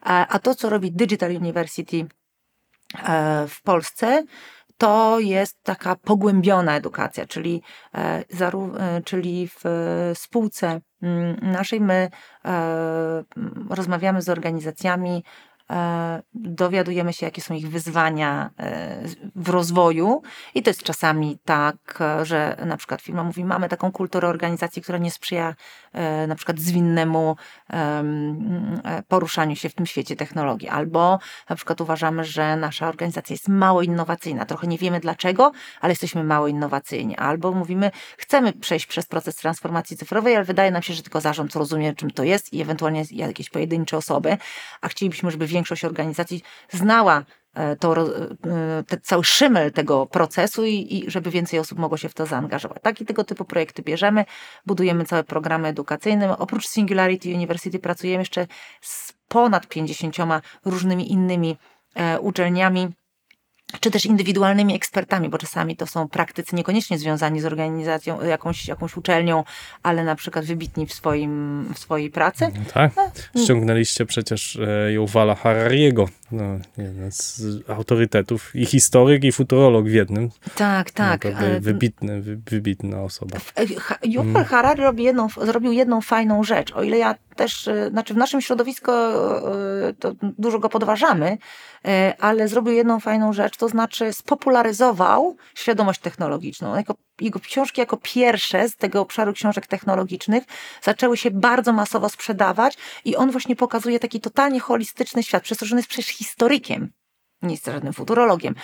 [0.01, 2.07] a a to, co robi Digital University
[3.03, 4.25] e, w Polsce,
[4.79, 7.63] to jest taka pogłębiona edukacja, czyli,
[7.95, 12.11] e, e, czyli w e, spółce mm, naszej my
[12.45, 13.25] e,
[13.71, 15.56] rozmawiamy z organizacjami, e,
[16.35, 18.99] dowiadujemy się, jakie są ich wyzwania e,
[19.37, 20.23] w rozwoju.
[20.55, 24.83] I to jest czasami tak, e, że na przykład firma mówi, mamy taką kulturę organizacji,
[24.83, 25.55] która nie sprzyja
[25.93, 27.37] e, na przykład zwinnemu
[27.69, 31.19] em, e, poruszaniu się w tym świecie technologii, albo
[31.51, 36.25] na przykład uważamy, że nasza organizacja jest mało innowacyjna, trochę nie wiemy dlaczego, ale jesteśmy
[36.25, 41.03] mało innowacyjni, albo mówimy, chcemy przejść przez proces transformacji cyfrowej, ale wydaje nam się, że
[41.03, 44.37] tylko zarząd rozumie, czym to jest i ewentualnie jakieś pojedyncze osoby,
[44.81, 50.75] a chcielibyśmy, żeby większość organizacji znała e, to, e, te, cały szymel tego procesu i,
[50.91, 52.79] i żeby więcej osób mogło się w to zaangażować.
[52.83, 54.25] Taki tego typu projekty bierzemy,
[54.67, 56.39] budujemy całe programy edukacyjne.
[56.39, 58.47] Oprócz Singularity University pracujemy jeszcze
[58.81, 60.17] z ponad 50
[60.65, 61.57] różnymi innymi
[61.95, 62.89] e, uczelniami,
[63.81, 68.97] czy też indywidualnymi ekspertami, bo czasami to są praktycy niekoniecznie związani z organizacją, jakąś, jakąś
[68.97, 69.45] uczelnią,
[69.83, 72.49] ale na przykład wybitni w, swoim, w swojej pracy.
[72.55, 72.93] No tak.
[73.45, 76.45] Ściągnęliście przecież e, Yuvala Harariego, no,
[76.77, 80.31] jeden z autorytetów, i historyk, i futurolog w jednym.
[80.57, 81.25] Tak, tak.
[81.25, 83.37] Naprawdę wybitny, wy, wybitna osoba.
[83.57, 86.73] E, Ha- Yuval Harari robi jedną, zrobił jedną fajną rzecz.
[86.73, 91.39] O ile ja też, e, znaczy w naszym środowisku e, to dużo go podważamy,
[91.85, 96.77] e, ale zrobił jedną fajną rzecz, to znaczy spopularyzował świadomość technologiczną.
[96.77, 100.45] Jako, jego książki jako pierwsze z tego obszaru książek technologicznych
[100.83, 105.67] zaczęły się bardzo masowo sprzedawać i on właśnie pokazuje taki totalnie holistyczny świat, przez to,
[105.67, 106.93] że on jest przecież historykiem
[107.43, 108.55] nie jest żadnym futurologiem.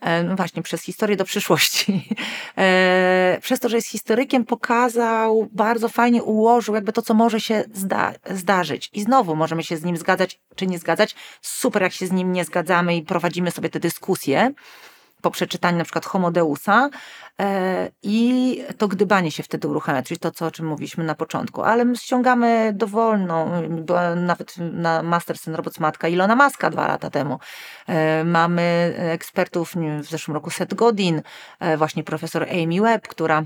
[0.00, 2.08] E, No właśnie, przez historię do przyszłości.
[2.58, 7.64] E, Przez to, że jest historykiem, pokazał, bardzo fajnie ułożył jakby to, co może się
[7.74, 8.90] zda zdarzyć.
[8.92, 11.14] I znowu możemy się z nim zgadzać czy nie zgadzać.
[11.42, 14.52] Super, jak się z nim nie zgadzamy i prowadzimy sobie te dyskusje
[15.22, 16.90] po przeczytaniu na przykład Homo Deusa
[17.40, 21.62] e, i to gdybanie się wtedy uruchamia, czyli to, co, o czym mówiliśmy na początku.
[21.62, 27.10] Ale my ściągamy dowolną, była nawet na Masters and Robots matka Ilona Maska dwa lata
[27.10, 27.38] temu.
[27.86, 31.22] E, Mamy ekspertów w zeszłym roku Seth Godin,
[31.60, 33.42] e, właśnie profesor Amy Webb, która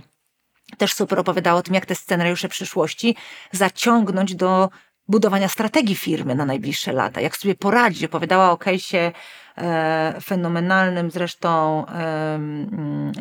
[0.78, 3.16] też super opowiadała o tym, jak te scenariusze przyszłości
[3.52, 4.70] zaciągnąć do
[5.10, 8.04] budowania strategii firmy na najbliższe lata, jak sobie poradzić.
[8.04, 9.12] Opowiadała o case'ie
[9.58, 12.38] e, fenomenalnym zresztą e,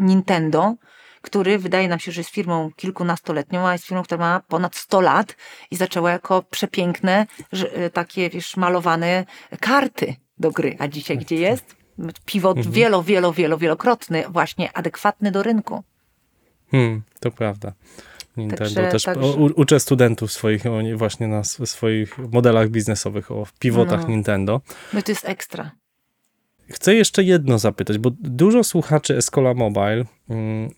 [0.01, 0.75] Nintendo,
[1.21, 5.01] który wydaje nam się, że jest firmą kilkunastoletnią, a jest firmą, która ma ponad 100
[5.01, 5.35] lat
[5.71, 9.25] i zaczęła jako przepiękne, e, takie wiesz, malowane
[9.59, 10.75] karty do gry.
[10.79, 11.75] A dzisiaj gdzie jest?
[12.25, 12.73] Pivot Mhm.
[12.73, 15.83] wielo, wielo, wielo, wielokrotny, właśnie adekwatny do rynku.
[16.71, 17.73] Hmm, to prawda.
[18.39, 20.63] Nintendo Także- też także- u, uczę studentów swoich
[20.95, 24.07] właśnie na sw- swoich modelach biznesowych, o pivotach No.
[24.07, 24.61] Nintendo.
[24.93, 25.71] No to jest ekstra.
[26.69, 30.69] Chcę jeszcze jedno zapytać, bo dużo słuchaczy Escola Mobile mm,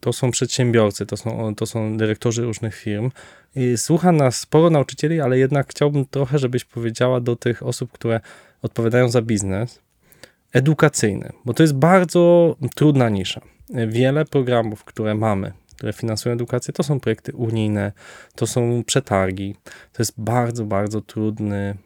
[0.00, 3.10] to są przedsiębiorcy, to są, to są dyrektorzy różnych firm.
[3.56, 8.20] I słucha nas sporo nauczycieli, ale jednak chciałbym trochę, żebyś powiedziała do tych osób, które
[8.62, 9.80] odpowiadają za biznes,
[10.52, 13.40] edukacyjny, bo to jest bardzo trudna nisza.
[13.88, 17.92] Wiele programów, które mamy, które finansują edukację, to są projekty unijne,
[18.34, 19.56] to są przetargi.
[19.64, 21.76] To jest bardzo, bardzo trudny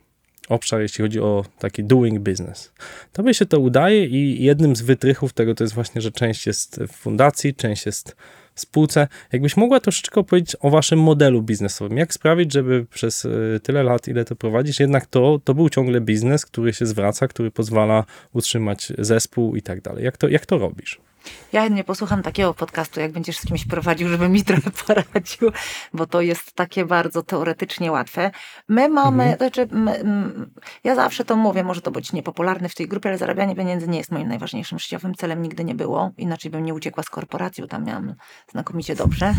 [0.49, 2.73] obszar, jeśli chodzi o taki doing business.
[3.13, 6.81] Tobie się to udaje i jednym z wytrychów tego to jest właśnie, że część jest
[6.89, 8.17] w fundacji, część jest
[8.55, 9.09] w spółce.
[9.33, 11.99] Jakbyś mogła troszeczkę opowiedzieć o waszym modelu biznesowym.
[11.99, 16.01] Jak sprawić, żeby przez y, tyle lat, ile to prowadzisz, jednak to, to był ciągle
[16.01, 20.05] biznes, który się zwraca, który pozwala utrzymać zespół i tak dalej.
[20.05, 21.06] Jak to, jak to robisz?
[21.53, 25.51] Ja chętnie posłucham takiego podcastu, jak będziesz z kimś prowadził, żeby mi trochę poradził,
[25.93, 28.31] bo to jest takie bardzo teoretycznie łatwe.
[28.69, 29.39] My mamy, Mhm.
[29.39, 30.51] znaczy, m, m,
[30.85, 33.99] ja zawsze to mówię, może to być niepopularne w tej grupie, ale zarabianie pieniędzy nie
[33.99, 36.11] jest moim najważniejszym życiowym celem, nigdy nie było.
[36.17, 38.15] Inaczej bym nie uciekła z korporacji, bo tam miałam
[38.51, 39.35] znakomicie dobrze.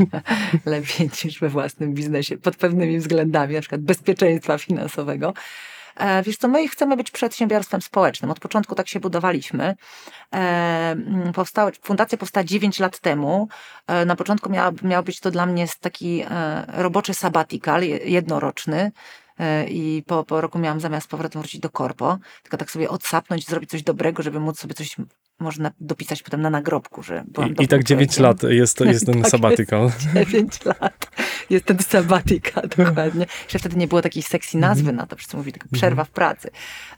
[0.66, 5.34] Lepiej niż we własnym biznesie, pod pewnymi względami, na przykład bezpieczeństwa finansowego.
[5.96, 8.30] E, Wiesz co, my chcemy być przedsiębiorstwem społecznym.
[8.30, 9.74] Od początku tak się budowaliśmy.
[10.34, 10.36] E,
[10.90, 13.48] mm, Powstały, fundacja powstała 9 lat temu.
[13.86, 14.50] E, Na początku
[14.82, 16.24] miał być to dla mnie taki
[16.68, 18.92] roboczy sabbatical, je- jednoroczny.
[19.68, 23.46] I po, po roku miałam zamiast z powrotem wrócić do korpo, tylko tak sobie odsapnąć,
[23.46, 24.96] zrobić coś dobrego, żeby móc sobie coś
[25.38, 28.22] można dopisać potem na nagrobku, że byłam I, i tak 9 człowiekiem.
[28.24, 29.90] lat jest, jest ten Tak sabbatical.
[30.14, 31.10] 9 lat.
[31.50, 33.26] Jest ten sabbatika, dokładnie.
[33.42, 36.50] Jeszcze wtedy nie było takiej sexy nazwy na to, wszyscy mówili tylko przerwa w pracy.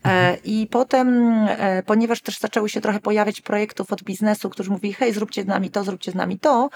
[0.05, 1.09] E, I potem,
[1.49, 5.46] e, ponieważ też zaczęły się trochę pojawiać projektów od biznesu, którzy mówili, hej, zróbcie z
[5.46, 6.70] nami to, zróbcie z nami to,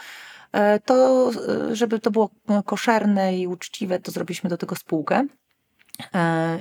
[0.53, 1.31] e, to
[1.73, 2.31] żeby to było
[2.65, 5.27] koszerne i uczciwe, to zrobiliśmy do tego spółkę.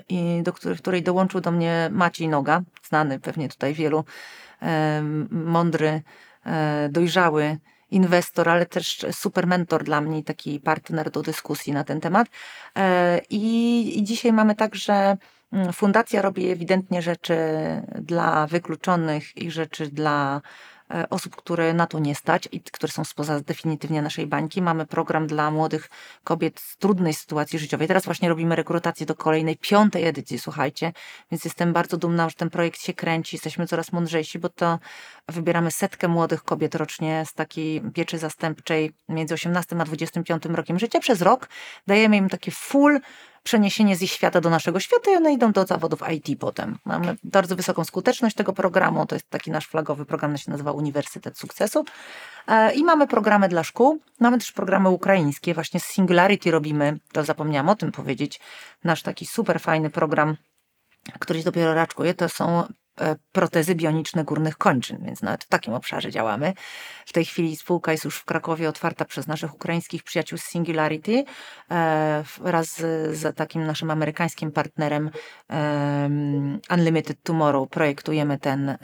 [0.10, 4.06] I do której, dołączył do mnie Maciej Noga, znany pewnie tutaj wielu,
[5.30, 6.02] mądry,
[6.90, 7.58] dojrzały
[7.92, 12.28] inwestor, ale też super mentor dla mnie, taki partner do dyskusji na ten temat.
[12.78, 15.18] E, I, i dzisiaj mamy tak, że
[15.52, 17.38] mm, fundacja robi ewidentnie rzeczy
[17.96, 20.42] dla wykluczonych i rzeczy dla
[21.10, 24.62] osób, które na to nie stać i które są spoza definitywnie naszej bańki.
[24.62, 25.90] Mamy program dla młodych
[26.24, 27.88] kobiet z trudnej sytuacji życiowej.
[27.88, 30.94] Teraz właśnie robimy rekrutację do kolejnej, piątej edycji, słuchajcie,
[31.32, 34.80] więc jestem bardzo dumna, że ten projekt się kręci, jesteśmy coraz mądrzejsi, bo to
[35.28, 41.00] wybieramy setkę młodych kobiet rocznie z takiej pieczy zastępczej między 18 a 25 rokiem życia.
[41.00, 41.50] Przez rok
[41.88, 43.00] dajemy im takie full
[43.44, 46.78] przeniesienie z ich świata do naszego świata i one idą do zawodów IT potem.
[46.86, 51.38] Mamy bardzo wysoką skuteczność tego programu, to jest taki nasz flagowy program, się nazywa Uniwersytet
[51.38, 51.86] Sukcesu.
[52.48, 57.24] E, I mamy programy dla szkół, mamy też programy ukraińskie, właśnie z Singularity robimy, to
[57.24, 58.40] zapomniałam o tym powiedzieć,
[58.84, 60.38] nasz taki super fajny program,
[61.20, 62.64] który się dopiero raczkuje, to są
[63.32, 66.54] protezy bioniczne górnych kończyn, więc nawet w takim obszarze działamy.
[67.06, 71.24] W tej chwili spółka jest już w Krakowie otwarta przez naszych ukraińskich przyjaciół z Singularity
[71.72, 75.10] e, wraz z, z takim naszym amerykańskim partnerem
[75.50, 78.78] em, Unlimited Tomorrow projektujemy ten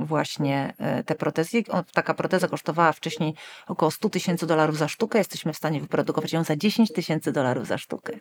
[0.00, 1.62] właśnie e, te protezy.
[1.92, 3.34] Taka proteza kosztowała wcześniej
[3.66, 5.18] około 100 tysięcy dolarów za sztukę.
[5.18, 8.12] Jesteśmy w stanie wyprodukować ją za 10 tysięcy dolarów za sztukę.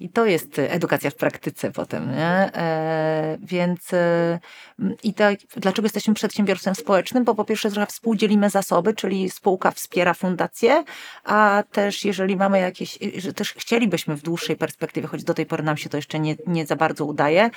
[0.00, 2.50] I to jest e, edukacja w praktyce potem, nie?
[2.54, 4.38] E, więc e,
[5.02, 7.24] i tak, dlaczego jesteśmy przedsiębiorstwem społecznym?
[7.24, 10.84] Bo po pierwsze trochę współdzielimy zasoby, czyli spółka wspiera fundację,
[11.24, 15.46] a też jeżeli mamy jakieś, i- że też chcielibyśmy w dłuższej perspektywie, choć do tej
[15.46, 17.50] pory nam się to jeszcze nie, nie za bardzo udaje,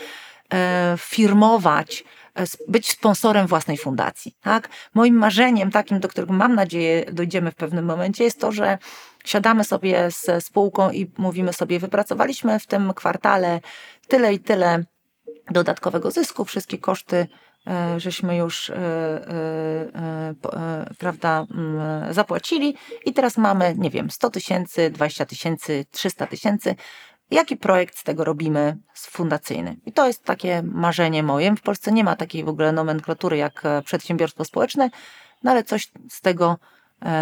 [0.53, 2.03] e, firmować,
[2.35, 4.35] e, być sponsorem własnej fundacji.
[4.41, 4.69] Tak?
[4.93, 8.77] Moim marzeniem takim, do którego mam nadzieję dojdziemy w pewnym momencie, jest to, że
[9.23, 13.59] siadamy sobie z spółką i mówimy sobie, wypracowaliśmy w tym kwartale
[14.07, 14.83] tyle i tyle
[15.51, 17.27] dodatkowego zysku, wszystkie koszty
[17.67, 20.35] e, żeśmy już e, e,
[20.97, 26.75] prawda, mm, zapłacili i teraz mamy, nie wiem, 100 tysięcy, 20 tysięcy, 300 tysięcy.
[27.31, 29.75] Jaki projekt z tego robimy fundacyjny?
[29.85, 31.55] I to jest takie marzenie moje.
[31.55, 34.89] W Polsce nie ma takiej w ogóle nomenklatury jak przedsiębiorstwo społeczne,
[35.43, 36.57] no ale coś z tego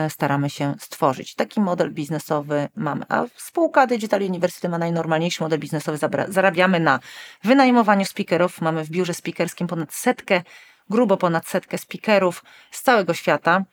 [0.09, 1.35] staramy się stworzyć.
[1.35, 3.05] Taki model biznesowy mamy.
[3.09, 5.97] A spółka Digital University ma najnormalniejszy model biznesowy.
[6.27, 6.99] Zarabiamy na
[7.43, 8.61] wynajmowaniu speakerów.
[8.61, 10.41] Mamy w biurze speakerskim ponad setkę,
[10.89, 13.63] grubo ponad setkę speakerów z całego świata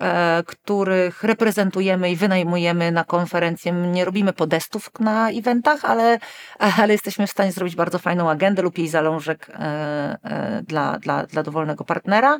[0.00, 3.72] e, których reprezentujemy i wynajmujemy na konferencje.
[3.72, 6.18] Nie robimy podestów na eventach, ale,
[6.58, 9.54] ale jesteśmy w stanie zrobić bardzo fajną agendę lub jej zalążek e,
[10.24, 12.38] e, dla, dla, dla dowolnego partnera.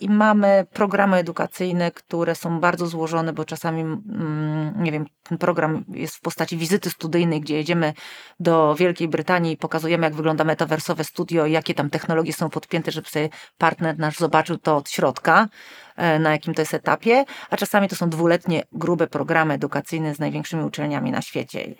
[0.00, 5.84] I mamy programy edukacyjne, które są bardzo złożone, bo czasami, mm, nie wiem, ten program
[5.88, 7.92] jest w postaci wizyty studyjnej, gdzie jedziemy
[8.40, 13.08] do Wielkiej Brytanii i pokazujemy, jak wygląda metaversowe studio, jakie tam technologie są podpięte, żeby
[13.08, 15.48] sobie partner nasz zobaczył to od środka,
[15.96, 20.18] e, na jakim to jest etapie, a czasami to są dwuletnie, grube programy edukacyjne z
[20.18, 21.74] największymi uczelniami na świecie.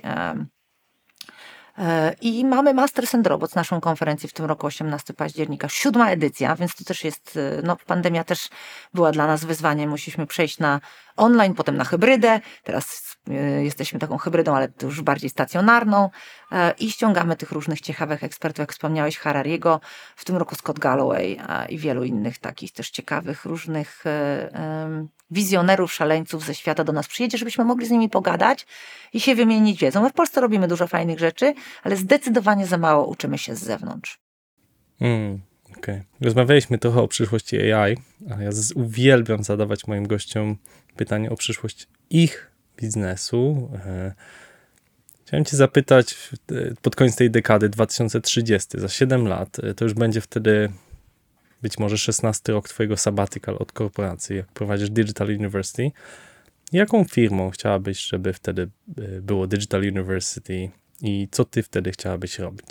[1.82, 6.56] E, I mamy Masters and Robots, naszą konferencję w tym roku, 18 października, siódma edycja,
[6.56, 8.48] więc to też jest, e, no pandemia też
[8.94, 10.80] była dla nas wyzwaniem, musieliśmy przejść na
[11.16, 16.10] online, potem na hybrydę, teraz e, jesteśmy taką hybrydą, ale już bardziej stacjonarną.
[16.78, 19.80] I ściągamy tych różnych ciekawych ekspertów, jak wspomniałeś, Harariego,
[20.16, 24.04] w tym roku Scott Galloway i wielu innych takich też ciekawych, różnych
[25.32, 28.66] wizjonerów, szaleńców ze świata do nas przyjedzie, żebyśmy mogli z nimi pogadać
[29.12, 30.02] i się wymienić wiedzą.
[30.02, 34.18] My w Polsce robimy dużo fajnych rzeczy, ale zdecydowanie za mało uczymy się z zewnątrz.
[35.00, 35.40] Mm,
[35.78, 36.02] okej.
[36.20, 37.96] Rozmawialiśmy trochę o przyszłości AI,
[38.30, 40.56] a ja uwielbiam zadawać moim gościom
[40.96, 43.70] pytanie o przyszłość ich biznesu.
[43.86, 44.12] E,
[45.32, 46.30] Chciałem cię zapytać
[46.82, 50.72] pod koniec tej dekady 2030, za 7 lat, e, to już będzie wtedy
[51.62, 55.90] być może 16 rok twojego sabbatical od korporacji, jak prowadzisz Digital University.
[56.72, 62.68] Jaką firmą chciałabyś, żeby wtedy e, było Digital University i co ty wtedy chciałabyś robić?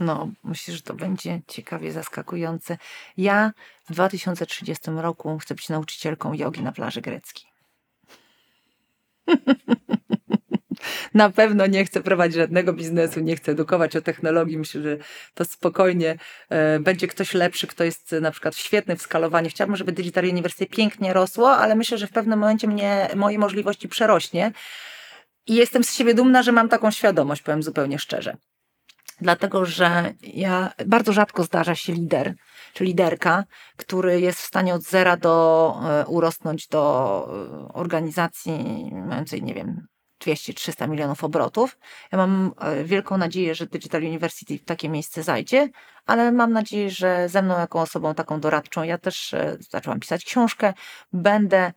[0.00, 2.78] No, myślę, że to będzie ciekawie zaskakujące.
[3.16, 3.52] Ja
[3.84, 7.48] w 2030 roku chcę być nauczycielką jogi na plaży greckiej.
[11.14, 14.58] Na pewno nie chcę prowadzić żadnego biznesu, nie chcę edukować o technologii.
[14.58, 14.96] Myślę, że
[15.34, 16.18] to spokojnie
[16.48, 19.50] e, będzie ktoś lepszy, kto jest na przykład świetny w skalowaniu.
[19.50, 23.88] Chciałabym, żeby Digital University pięknie rosło, ale myślę, że w pewnym momencie mnie, moje możliwości
[23.88, 24.52] przerośnie.
[25.46, 28.36] I jestem z siebie dumna, że mam taką świadomość, powiem zupełnie szczerze
[29.20, 32.34] dlatego że ja bardzo rzadko zdarza się lider,
[32.72, 33.44] czy liderka,
[33.76, 39.86] który jest w stanie od zera do e, urosnąć do e, organizacji mającej, nie wiem,
[40.18, 41.78] 200-300 milionów obrotów.
[42.12, 45.68] Ja mam e, wielką nadzieję, że Digital University w takie miejsce zajdzie,
[46.06, 50.24] ale mam nadzieję, że ze mną jako osobą taką doradczą, ja też e, zaczęłam pisać
[50.24, 50.74] książkę,
[51.12, 51.72] będę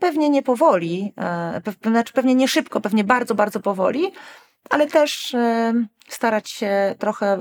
[0.00, 4.12] pewnie nie powoli, e, znaczy pewnie nie szybko, pewnie bardzo, bardzo powoli,
[4.70, 5.36] ale też
[6.08, 7.38] starać się trochę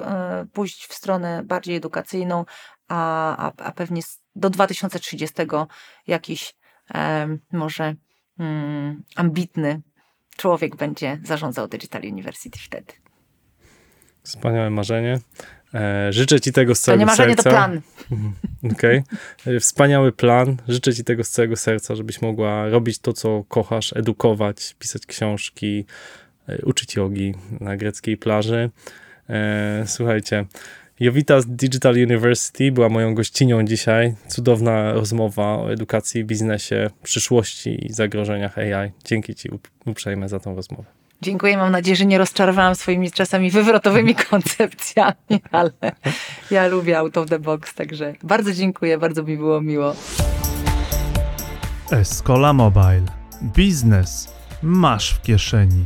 [0.54, 2.46] pójść w stronę bardziej edukacyjną,
[2.88, 4.02] a, a, a pewnie
[4.36, 5.36] do 2030
[6.08, 6.56] jakiś
[7.52, 7.96] może
[8.40, 9.82] mm, ambitny
[10.38, 12.94] człowiek będzie zarządzał Digital University wtedy.
[14.24, 15.20] Wspaniałe marzenie.
[15.74, 17.58] E, życzę ci tego z To całego nie marzenie, to serca.
[17.58, 17.82] plan.
[18.74, 19.04] Okej.
[19.48, 20.58] E, Wspaniały plan.
[20.68, 25.86] Życzę ci tego z całego serca, żebyś mogła robić to, co kochasz, edukować, pisać książki,
[26.50, 28.70] e, uczyć jogi na greckiej plaży.
[29.86, 30.46] Słuchajcie,
[31.00, 34.16] Jowita z Digital University była moją gościnią dzisiaj.
[34.28, 38.92] Cudowna rozmowa o edukacji, biznesie, przyszłości i zagrożeniach AI.
[39.06, 40.84] Dzięki ci up- uprzejme za tą rozmowę.
[41.22, 45.72] Dziękuję, mam nadzieję, że nie rozczarowałam swoimi czasami wywrotowymi koncepcjami, ale
[46.52, 49.96] ja lubię out of the box, także bardzo dziękuję, bardzo mi było miło.
[51.92, 53.02] Escola Mobile.
[53.44, 54.34] Biznes
[54.64, 55.86] masz w kieszeni.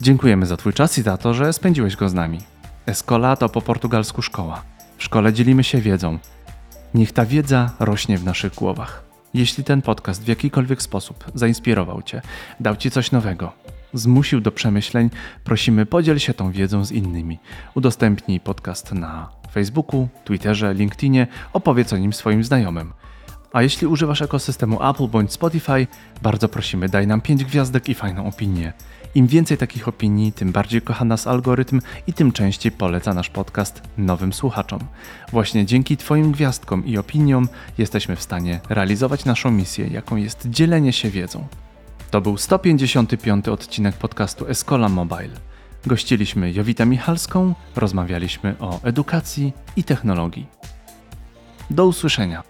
[0.00, 2.38] Dziękujemy za Twój czas i za to, że spędziłeś go z nami.
[2.86, 4.62] Escola to po portugalsku szkoła.
[4.98, 6.18] W szkole dzielimy się wiedzą.
[6.94, 9.04] Niech ta wiedza rośnie w naszych głowach.
[9.34, 12.22] Jeśli ten podcast w jakikolwiek sposób zainspirował Cię,
[12.60, 13.52] dał Ci coś nowego,
[13.94, 15.10] zmusił do przemyśleń,
[15.44, 17.38] prosimy podziel się tą wiedzą z innymi.
[17.74, 22.92] Udostępnij podcast na Facebooku, Twitterze, LinkedInie, opowiedz o nim swoim znajomym.
[23.52, 25.86] A jeśli używasz ekosystemu Apple bądź Spotify,
[26.22, 28.72] bardzo prosimy daj nam 5 gwiazdek i fajną opinię.
[29.14, 33.82] Im więcej takich opinii, tym bardziej kocha nas algorytm i tym częściej poleca nasz podcast
[33.98, 34.80] nowym słuchaczom.
[35.32, 37.48] Właśnie dzięki Twoim gwiazdkom i opiniom
[37.78, 41.46] jesteśmy w stanie realizować naszą misję, jaką jest dzielenie się wiedzą.
[42.10, 45.36] To był 155 odcinek podcastu Escola Mobile.
[45.86, 50.46] Gościliśmy Jowitę Michalską, rozmawialiśmy o edukacji i technologii.
[51.70, 52.49] Do usłyszenia.